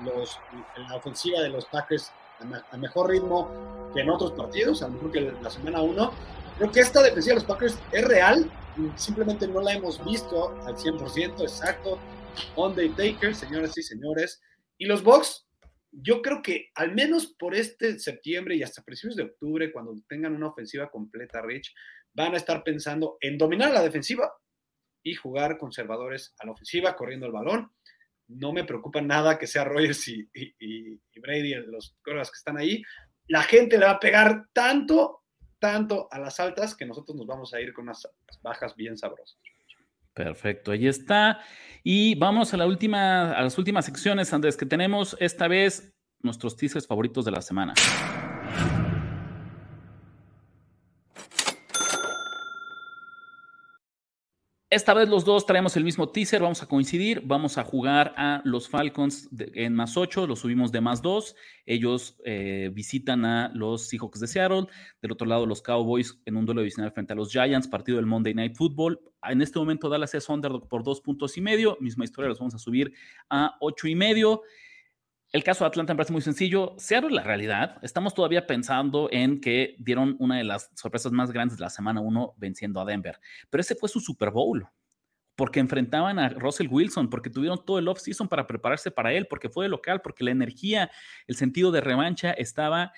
los, 0.05 0.41
la 0.77 0.97
ofensiva 0.97 1.41
de 1.43 1.49
los 1.49 1.65
Packers 1.67 2.11
a, 2.73 2.77
mejor 2.77 3.11
ritmo 3.11 3.49
que 3.95 4.01
en 4.01 4.11
otros 4.11 4.33
partidos, 4.33 4.83
a 4.83 4.89
lo 4.89 4.95
mejor 4.95 5.13
que 5.13 5.21
la 5.21 5.49
semana 5.49 5.81
1. 5.81 6.13
Creo 6.59 6.73
que 6.73 6.81
esta 6.81 7.05
defensiva 7.05 7.37
de 7.37 7.41
los 7.43 7.49
Packers 7.49 7.79
es 7.93 8.05
real, 8.05 8.51
simplemente 8.97 9.47
no 9.47 9.61
la 9.61 9.75
hemos 9.75 10.05
visto 10.05 10.61
al 10.67 10.75
100% 10.75 11.41
exacto. 11.41 12.01
On 12.57 12.75
the 12.75 12.89
Taker, 12.89 13.33
señoras 13.33 13.79
y 13.79 13.83
señores. 13.85 14.41
Y 14.77 14.87
los 14.87 15.05
Bucks 15.05 15.47
yo 15.93 16.23
creo 16.23 16.41
que 16.43 16.71
al 16.75 16.95
menos 16.95 17.27
por 17.39 17.55
este 17.55 17.99
septiembre 17.99 18.57
y 18.57 18.63
hasta 18.63 18.83
principios 18.83 19.17
de 19.17 19.25
octubre, 19.25 19.71
cuando 19.71 19.95
tengan 20.09 20.35
una 20.35 20.49
ofensiva 20.49 20.91
completa, 20.91 21.43
Rich, 21.43 21.75
van 22.15 22.35
a 22.35 22.39
estar 22.39 22.65
pensando 22.65 23.19
en 23.21 23.37
dominar 23.37 23.73
la 23.73 23.83
defensiva 23.83 24.33
y 25.03 25.15
jugar 25.15 25.59
conservadores 25.59 26.35
a 26.39 26.47
la 26.47 26.53
ofensiva, 26.53 26.97
corriendo 26.97 27.27
el 27.27 27.33
balón. 27.33 27.71
No 28.29 28.53
me 28.53 28.65
preocupa 28.65 29.03
nada 29.03 29.39
que 29.39 29.47
sea 29.47 29.65
Rogers 29.65 30.09
y, 30.09 30.31
y, 30.33 30.55
y 30.59 31.21
Brady, 31.21 31.55
los 31.67 31.97
corebacks 32.03 32.31
que 32.31 32.39
están 32.39 32.57
ahí. 32.57 32.83
La 33.29 33.43
gente 33.43 33.79
le 33.79 33.85
va 33.85 33.93
a 33.93 34.01
pegar 34.01 34.47
tanto, 34.53 35.25
tanto 35.59 36.09
a 36.11 36.19
las 36.19 36.41
altas 36.41 36.75
que 36.75 36.87
nosotros 36.87 37.17
nos 37.17 37.27
vamos 37.27 37.53
a 37.53 37.61
ir 37.61 37.75
con 37.75 37.85
unas 37.85 38.09
bajas 38.41 38.75
bien 38.75 38.97
sabrosas. 38.97 39.39
Perfecto, 40.15 40.73
ahí 40.73 40.87
está. 40.87 41.41
Y 41.83 42.15
vamos 42.17 42.55
a 42.55 42.57
la 42.57 42.67
última, 42.67 43.33
a 43.33 43.43
las 43.43 43.59
últimas 43.59 43.85
secciones, 43.85 44.33
Andrés, 44.33 44.57
que 44.57 44.67
tenemos 44.67 45.17
esta 45.21 45.49
vez 45.49 45.95
nuestros 46.21 46.57
teasers 46.57 46.87
favoritos 46.87 47.25
de 47.25 47.31
la 47.31 47.43
semana. 47.43 47.75
Esta 54.73 54.95
vez 54.95 55.07
los 55.07 55.27
dos 55.27 55.45
traemos 55.45 55.77
el 55.77 55.85
mismo 55.85 56.09
teaser, 56.09 56.41
vamos 56.41 56.63
a 56.63 56.67
coincidir, 56.67 57.21
vamos 57.27 57.59
a 57.59 57.63
jugar 57.63 58.15
a 58.17 58.41
los 58.47 58.71
Falcons 58.71 59.29
en 59.37 59.75
más 59.75 59.99
8, 59.99 60.27
los 60.27 60.39
subimos 60.39 60.73
de 60.73 60.81
más 60.81 61.03
2, 61.03 61.37
ellos 61.67 62.17
eh, 62.25 62.71
visitan 62.73 63.27
a 63.27 63.51
los 63.53 63.91
Seahawks 63.91 64.21
de 64.21 64.29
Seattle, 64.29 64.65
del 65.03 65.13
otro 65.13 65.27
lado 65.27 65.45
los 65.45 65.61
Cowboys 65.61 66.19
en 66.25 66.39
un 66.39 66.47
duelo 66.47 66.63
divisional 66.63 66.91
frente 66.91 67.13
a 67.13 67.17
los 67.17 67.31
Giants, 67.31 67.69
partido 67.69 67.97
del 67.97 68.07
Monday 68.07 68.33
Night 68.33 68.57
Football. 68.57 68.99
En 69.29 69.43
este 69.43 69.59
momento 69.59 69.91
Dallas 69.91 70.15
es 70.15 70.27
underdog 70.31 70.67
por 70.69 70.83
dos 70.83 71.03
puntos 71.03 71.37
y 71.37 71.43
medio, 71.43 71.77
misma 71.79 72.05
historia, 72.05 72.31
los 72.31 72.39
vamos 72.39 72.55
a 72.55 72.59
subir 72.59 72.95
a 73.29 73.59
ocho 73.61 73.89
y 73.89 73.95
medio. 73.95 74.41
El 75.33 75.45
caso 75.45 75.65
de 75.65 75.69
Atlanta 75.69 75.95
me 75.95 75.97
parece 75.97 76.13
muy 76.13 76.21
sencillo. 76.21 76.75
Seattle, 76.77 77.11
la 77.11 77.23
realidad, 77.23 77.79
estamos 77.81 78.13
todavía 78.13 78.47
pensando 78.47 79.09
en 79.11 79.41
que 79.41 79.77
dieron 79.79 80.15
una 80.19 80.37
de 80.37 80.45
las 80.45 80.71
sorpresas 80.75 81.11
más 81.11 81.33
grandes 81.33 81.57
de 81.57 81.63
la 81.65 81.71
semana 81.71 82.03
1 82.03 82.35
venciendo 82.37 82.79
a 82.83 82.85
Denver. 82.85 83.19
Pero 83.49 83.63
ese 83.63 83.75
fue 83.75 83.89
su 83.89 83.99
Super 83.99 84.31
Bowl. 84.31 84.69
Porque 85.35 85.59
enfrentaban 85.59 86.19
a 86.19 86.29
Russell 86.29 86.69
Wilson, 86.71 87.09
porque 87.09 87.31
tuvieron 87.31 87.65
todo 87.65 87.79
el 87.79 87.89
off-season 87.89 88.29
para 88.29 88.47
prepararse 88.47 88.91
para 88.91 89.15
él, 89.15 89.27
porque 89.27 89.49
fue 89.49 89.67
local, 89.71 90.03
porque 90.03 90.23
la 90.23 90.33
energía, 90.33 90.91
el 91.27 91.35
sentido 91.35 91.73
de 91.73 91.81
revancha 91.81 92.33
estaba 92.33 92.93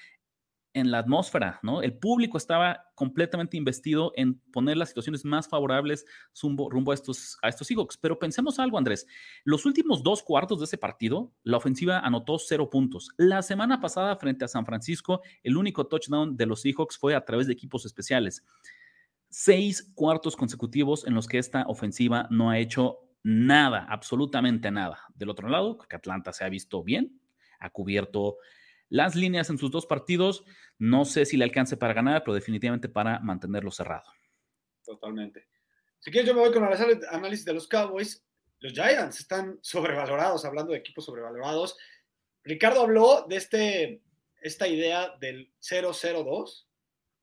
en 0.75 0.91
la 0.91 0.99
atmósfera, 0.99 1.61
¿no? 1.63 1.83
El 1.83 1.97
público 1.97 2.37
estaba 2.37 2.91
completamente 2.97 3.57
investido 3.57 4.13
en 4.17 4.41
poner 4.51 4.77
las 4.77 4.89
situaciones 4.89 5.25
más 5.25 5.49
favorables 5.49 6.05
rumbo, 6.43 6.91
a, 6.91 6.95
estos, 6.95 7.39
a 7.43 7.49
estos 7.49 7.69
Seahawks. 7.69 7.97
Pero 7.97 8.19
pensemos 8.19 8.59
algo, 8.59 8.77
Andrés. 8.77 9.07
Los 9.45 9.67
últimos 9.67 10.03
dos 10.03 10.23
cuartos 10.23 10.59
de 10.59 10.65
ese 10.65 10.77
partido, 10.77 11.33
la 11.45 11.59
ofensiva 11.59 12.01
anotó 12.01 12.39
cero 12.39 12.69
puntos. 12.69 13.09
La 13.17 13.41
semana 13.43 13.81
pasada, 13.81 14.17
frente 14.17 14.45
a 14.45 14.49
San 14.49 14.67
Francisco, 14.67 15.23
el 15.45 15.57
único 15.57 15.87
touchdown 15.87 16.37
de 16.37 16.47
los 16.47 16.63
Seahawks 16.63 16.99
fue 16.99 17.15
a 17.15 17.25
través 17.25 17.47
de 17.47 17.53
equipos 17.53 17.87
especiales. 17.87 18.45
Seis 19.29 19.93
cuartos 19.95 20.37
consecutivos 20.37 21.07
en 21.07 21.15
los 21.15 21.29
que 21.29 21.39
esta 21.39 21.65
ofensiva 21.69 22.27
no 22.31 22.51
ha 22.51 22.59
hecho 22.59 22.99
nada, 23.23 23.87
absolutamente 23.89 24.73
nada. 24.73 24.99
Del 25.15 25.31
otro 25.31 25.49
lado, 25.49 25.79
que 25.79 25.97
Atlanta 25.97 26.33
se 26.33 26.45
ha 26.45 26.49
visto 26.49 26.83
bien, 26.83 27.21
ha 27.61 27.71
cubierto 27.71 28.37
las 28.89 29.15
líneas 29.15 29.51
en 29.51 29.59
sus 29.59 29.71
dos 29.71 29.87
partidos, 29.87 30.45
no 30.79 31.05
sé 31.05 31.25
si 31.27 31.37
le 31.37 31.45
alcance 31.45 31.77
para 31.77 31.95
ganar, 31.95 32.23
pero 32.25 32.35
definitivamente 32.35 32.89
para 32.89 33.21
mantenerlo 33.21 33.71
cerrado. 33.71 34.05
Totalmente. 34.85 35.49
Si 36.01 36.11
quieres, 36.11 36.29
yo 36.29 36.35
me 36.35 36.41
voy 36.41 36.53
con 36.53 36.65
el 36.65 37.07
análisis 37.11 37.45
de 37.45 37.55
los 37.55 37.67
Cowboys. 37.67 38.27
Los 38.61 38.73
Giants 38.73 39.21
están 39.21 39.59
sobrevalorados, 39.63 40.45
hablando 40.45 40.73
de 40.73 40.79
equipos 40.79 41.05
sobrevalorados. 41.07 41.77
Ricardo 42.43 42.83
habló 42.83 43.27
de 43.29 43.37
este, 43.37 44.03
esta 44.43 44.69
idea 44.69 45.15
del 45.19 45.53
0-0-2. 45.61 46.67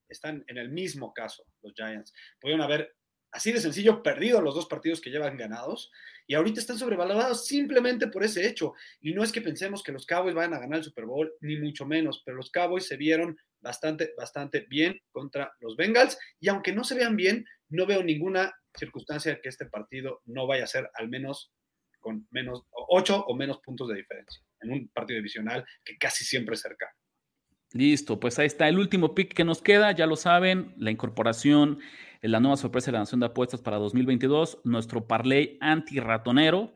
Están 0.09 0.43
en 0.47 0.57
el 0.57 0.69
mismo 0.69 1.13
caso 1.13 1.45
los 1.61 1.73
Giants. 1.73 2.13
Pudieron 2.39 2.61
haber 2.61 2.95
así 3.31 3.51
de 3.51 3.61
sencillo, 3.61 4.03
perdido 4.03 4.41
los 4.41 4.55
dos 4.55 4.67
partidos 4.67 5.01
que 5.01 5.09
llevan 5.09 5.37
ganados 5.37 5.91
y 6.27 6.35
ahorita 6.35 6.59
están 6.59 6.77
sobrevalorados 6.77 7.45
simplemente 7.45 8.07
por 8.07 8.23
ese 8.23 8.47
hecho. 8.47 8.73
Y 8.99 9.13
no 9.13 9.23
es 9.23 9.31
que 9.31 9.41
pensemos 9.41 9.83
que 9.83 9.91
los 9.91 10.05
Cowboys 10.05 10.35
vayan 10.35 10.53
a 10.53 10.59
ganar 10.59 10.79
el 10.79 10.83
Super 10.83 11.05
Bowl, 11.05 11.33
ni 11.41 11.57
mucho 11.57 11.85
menos, 11.85 12.21
pero 12.25 12.37
los 12.37 12.51
Cowboys 12.51 12.87
se 12.87 12.97
vieron 12.97 13.37
bastante, 13.61 14.13
bastante 14.17 14.65
bien 14.69 14.99
contra 15.11 15.53
los 15.59 15.75
Bengals 15.75 16.17
y 16.39 16.49
aunque 16.49 16.73
no 16.73 16.83
se 16.83 16.95
vean 16.95 17.15
bien, 17.15 17.45
no 17.69 17.85
veo 17.85 18.03
ninguna 18.03 18.53
circunstancia 18.77 19.39
que 19.41 19.49
este 19.49 19.65
partido 19.65 20.21
no 20.25 20.47
vaya 20.47 20.63
a 20.63 20.67
ser 20.67 20.89
al 20.93 21.09
menos 21.09 21.51
con 21.99 22.27
menos 22.31 22.65
8 22.71 23.25
o 23.27 23.35
menos 23.35 23.59
puntos 23.59 23.87
de 23.87 23.95
diferencia 23.95 24.41
en 24.61 24.71
un 24.71 24.89
partido 24.89 25.17
divisional 25.17 25.65
que 25.85 25.97
casi 25.97 26.25
siempre 26.25 26.55
es 26.55 26.61
cercano. 26.61 26.91
Listo, 27.73 28.19
pues 28.19 28.37
ahí 28.37 28.47
está 28.47 28.67
el 28.67 28.79
último 28.79 29.15
pick 29.15 29.33
que 29.33 29.45
nos 29.45 29.61
queda, 29.61 29.93
ya 29.93 30.05
lo 30.05 30.17
saben, 30.17 30.73
la 30.77 30.91
incorporación 30.91 31.79
en 32.21 32.31
la 32.31 32.39
nueva 32.39 32.57
sorpresa 32.57 32.87
de 32.87 32.93
la 32.93 32.99
Nación 32.99 33.19
de 33.19 33.25
Apuestas 33.27 33.61
para 33.61 33.77
2022, 33.77 34.59
nuestro 34.63 35.07
parlay 35.07 35.57
anti-ratonero. 35.59 36.73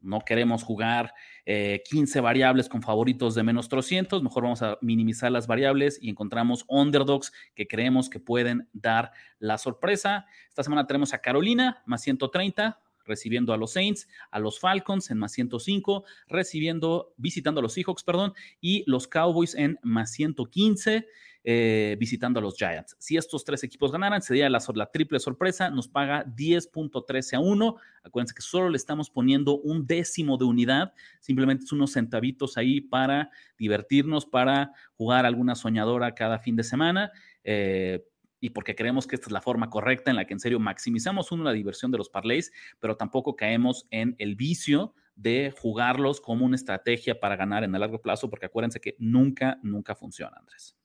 No 0.00 0.20
queremos 0.20 0.62
jugar 0.62 1.12
15 1.44 2.18
eh, 2.18 2.22
variables 2.22 2.68
con 2.68 2.82
favoritos 2.82 3.34
de 3.34 3.42
menos 3.42 3.68
300, 3.68 4.22
mejor 4.22 4.44
vamos 4.44 4.62
a 4.62 4.78
minimizar 4.80 5.32
las 5.32 5.46
variables 5.46 5.98
y 6.00 6.10
encontramos 6.10 6.64
underdogs 6.68 7.32
que 7.54 7.66
creemos 7.66 8.08
que 8.08 8.20
pueden 8.20 8.68
dar 8.72 9.10
la 9.38 9.58
sorpresa. 9.58 10.26
Esta 10.48 10.62
semana 10.62 10.86
tenemos 10.86 11.12
a 11.14 11.18
Carolina, 11.18 11.82
más 11.86 12.02
130, 12.02 12.78
recibiendo 13.06 13.52
a 13.52 13.56
los 13.56 13.72
Saints, 13.72 14.08
a 14.30 14.38
los 14.38 14.60
Falcons 14.60 15.10
en 15.10 15.18
más 15.18 15.32
105, 15.32 16.04
recibiendo, 16.28 17.14
visitando 17.16 17.60
a 17.60 17.62
los 17.62 17.72
Seahawks, 17.74 18.04
perdón, 18.04 18.34
y 18.60 18.84
los 18.86 19.08
Cowboys 19.08 19.54
en 19.54 19.78
más 19.82 20.12
115. 20.12 21.06
Eh, 21.48 21.94
visitando 22.00 22.40
a 22.40 22.42
los 22.42 22.56
Giants. 22.56 22.96
Si 22.98 23.16
estos 23.16 23.44
tres 23.44 23.62
equipos 23.62 23.92
ganaran, 23.92 24.20
sería 24.20 24.50
la, 24.50 24.58
triple 24.92 25.20
sorpresa, 25.20 25.70
nos 25.70 25.86
paga 25.86 26.24
10.13 26.26 27.36
a 27.36 27.38
1. 27.38 27.76
Acuérdense 28.02 28.34
que 28.34 28.42
solo 28.42 28.68
le 28.68 28.76
estamos 28.76 29.10
poniendo 29.10 29.56
un 29.56 29.86
décimo 29.86 30.38
de 30.38 30.44
unidad, 30.44 30.92
simplemente 31.20 31.64
es 31.64 31.70
unos 31.70 31.92
centavitos 31.92 32.56
ahí 32.56 32.80
para 32.80 33.30
divertirnos, 33.56 34.26
para 34.26 34.72
jugar 34.96 35.24
alguna 35.24 35.54
soñadora 35.54 36.16
cada 36.16 36.40
fin 36.40 36.56
de 36.56 36.64
semana. 36.64 37.12
Eh, 37.44 38.04
y 38.46 38.50
porque 38.50 38.76
creemos 38.76 39.08
que 39.08 39.16
esta 39.16 39.26
es 39.26 39.32
la 39.32 39.40
forma 39.40 39.68
correcta 39.70 40.08
en 40.08 40.16
la 40.16 40.24
que 40.24 40.32
en 40.32 40.38
serio 40.38 40.60
maximizamos 40.60 41.32
uno 41.32 41.42
la 41.42 41.52
diversión 41.52 41.90
de 41.90 41.98
los 41.98 42.08
parlays, 42.08 42.52
pero 42.78 42.96
tampoco 42.96 43.34
caemos 43.34 43.88
en 43.90 44.14
el 44.18 44.36
vicio 44.36 44.94
de 45.16 45.52
jugarlos 45.60 46.20
como 46.20 46.44
una 46.46 46.54
estrategia 46.54 47.18
para 47.18 47.34
ganar 47.34 47.64
en 47.64 47.74
el 47.74 47.80
largo 47.80 48.00
plazo, 48.00 48.30
porque 48.30 48.46
acuérdense 48.46 48.80
que 48.80 48.94
nunca, 49.00 49.58
nunca 49.64 49.96
funciona, 49.96 50.36
Andrés. 50.38 50.76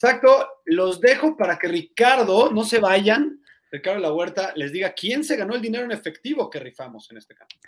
Exacto, 0.00 0.46
los 0.66 1.00
dejo 1.00 1.36
para 1.36 1.58
que 1.58 1.66
Ricardo 1.66 2.52
no 2.52 2.62
se 2.62 2.78
vayan. 2.78 3.40
Ricardo 3.74 3.98
La 3.98 4.12
Huerta 4.12 4.52
les 4.54 4.70
diga 4.70 4.92
quién 4.92 5.24
se 5.24 5.34
ganó 5.34 5.56
el 5.56 5.60
dinero 5.60 5.84
en 5.84 5.90
efectivo 5.90 6.48
que 6.48 6.60
rifamos 6.60 7.10
en 7.10 7.16
este 7.16 7.34
caso. 7.34 7.58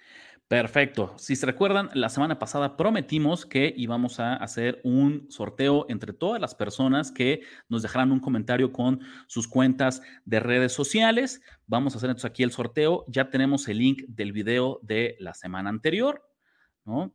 Perfecto. 0.47 1.13
Si 1.19 1.35
se 1.35 1.47
recuerdan, 1.47 1.91
la 1.95 2.09
semana 2.11 2.39
pasada 2.39 2.77
prometimos 2.77 3.45
que 3.45 3.75
íbamos 3.77 4.21
a 4.21 4.37
hacer 4.37 4.81
un 4.85 5.27
sorteo 5.33 5.85
entre 5.89 6.13
todas 6.13 6.41
las 6.41 6.55
personas 6.55 7.11
que 7.11 7.41
nos 7.69 7.83
dejaran 7.83 8.13
un 8.13 8.21
comentario 8.21 8.73
con 8.73 9.01
sus 9.27 9.49
cuentas 9.49 10.01
de 10.25 10.39
redes 10.39 10.73
sociales. 10.73 11.43
Vamos 11.67 11.95
a 11.95 11.99
hacer 11.99 12.11
entonces 12.11 12.31
aquí 12.31 12.45
el 12.45 12.53
sorteo. 12.53 13.05
Ya 13.09 13.29
tenemos 13.29 13.67
el 13.67 13.79
link 13.79 14.03
del 14.07 14.31
video 14.31 14.79
de 14.85 15.17
la 15.19 15.35
semana 15.35 15.71
anterior, 15.71 16.23
¿no? 16.85 17.13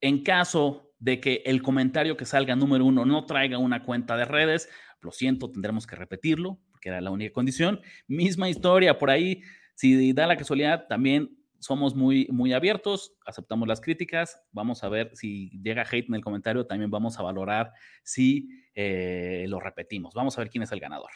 En 0.00 0.22
caso 0.22 0.94
de 0.98 1.20
que 1.20 1.42
el 1.44 1.60
comentario 1.60 2.16
que 2.16 2.24
salga 2.24 2.56
número 2.56 2.86
uno 2.86 3.04
no 3.04 3.26
traiga 3.26 3.58
una 3.58 3.82
cuenta 3.82 4.16
de 4.16 4.24
redes, 4.24 4.70
lo 5.02 5.12
siento, 5.12 5.50
tendremos 5.50 5.86
que 5.86 5.94
repetirlo, 5.94 6.58
porque 6.78 6.90
era 6.90 7.00
la 7.00 7.10
única 7.10 7.32
condición. 7.32 7.80
Misma 8.06 8.48
historia 8.48 8.98
por 8.98 9.10
ahí. 9.10 9.42
Si 9.74 10.12
da 10.12 10.28
la 10.28 10.36
casualidad, 10.36 10.86
también 10.86 11.36
somos 11.58 11.96
muy, 11.96 12.28
muy 12.30 12.52
abiertos, 12.52 13.14
aceptamos 13.26 13.66
las 13.66 13.80
críticas, 13.80 14.40
vamos 14.52 14.84
a 14.84 14.88
ver 14.88 15.10
si 15.14 15.50
llega 15.60 15.82
hate 15.82 16.08
en 16.08 16.14
el 16.14 16.22
comentario, 16.22 16.66
también 16.66 16.88
vamos 16.88 17.18
a 17.18 17.22
valorar 17.22 17.72
si 18.04 18.48
eh, 18.76 19.46
lo 19.48 19.58
repetimos. 19.58 20.14
Vamos 20.14 20.38
a 20.38 20.42
ver 20.42 20.50
quién 20.50 20.62
es 20.62 20.70
el 20.70 20.78
ganador. 20.78 21.10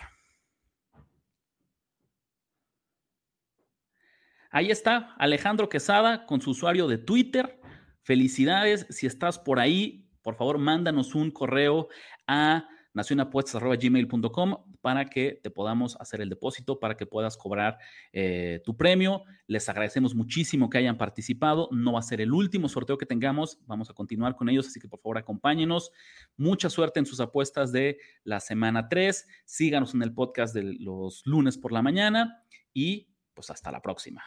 Ahí 4.50 4.72
está 4.72 5.14
Alejandro 5.16 5.68
Quesada 5.68 6.26
con 6.26 6.40
su 6.40 6.50
usuario 6.50 6.88
de 6.88 6.98
Twitter. 6.98 7.60
Felicidades. 8.02 8.84
Si 8.90 9.06
estás 9.06 9.38
por 9.38 9.60
ahí, 9.60 10.10
por 10.22 10.34
favor, 10.34 10.58
mándanos 10.58 11.14
un 11.14 11.30
correo 11.30 11.88
a 12.26 12.68
nacionapuestas.gmail.com 12.94 14.56
para 14.80 15.06
que 15.06 15.40
te 15.42 15.50
podamos 15.50 15.96
hacer 16.00 16.20
el 16.20 16.28
depósito, 16.28 16.78
para 16.78 16.96
que 16.96 17.06
puedas 17.06 17.36
cobrar 17.36 17.78
eh, 18.12 18.60
tu 18.64 18.76
premio. 18.76 19.24
Les 19.46 19.68
agradecemos 19.68 20.14
muchísimo 20.14 20.68
que 20.68 20.78
hayan 20.78 20.98
participado. 20.98 21.68
No 21.72 21.92
va 21.92 22.00
a 22.00 22.02
ser 22.02 22.20
el 22.20 22.32
último 22.32 22.68
sorteo 22.68 22.98
que 22.98 23.06
tengamos. 23.06 23.58
Vamos 23.66 23.90
a 23.90 23.94
continuar 23.94 24.36
con 24.36 24.48
ellos, 24.48 24.66
así 24.66 24.80
que 24.80 24.88
por 24.88 25.00
favor 25.00 25.18
acompáñenos. 25.18 25.92
Mucha 26.36 26.70
suerte 26.70 27.00
en 27.00 27.06
sus 27.06 27.20
apuestas 27.20 27.72
de 27.72 27.98
la 28.24 28.40
semana 28.40 28.88
3. 28.88 29.26
Síganos 29.44 29.94
en 29.94 30.02
el 30.02 30.12
podcast 30.12 30.54
de 30.54 30.74
los 30.80 31.22
lunes 31.24 31.58
por 31.58 31.72
la 31.72 31.82
mañana 31.82 32.44
y 32.72 33.08
pues 33.34 33.50
hasta 33.50 33.70
la 33.70 33.80
próxima. 33.80 34.22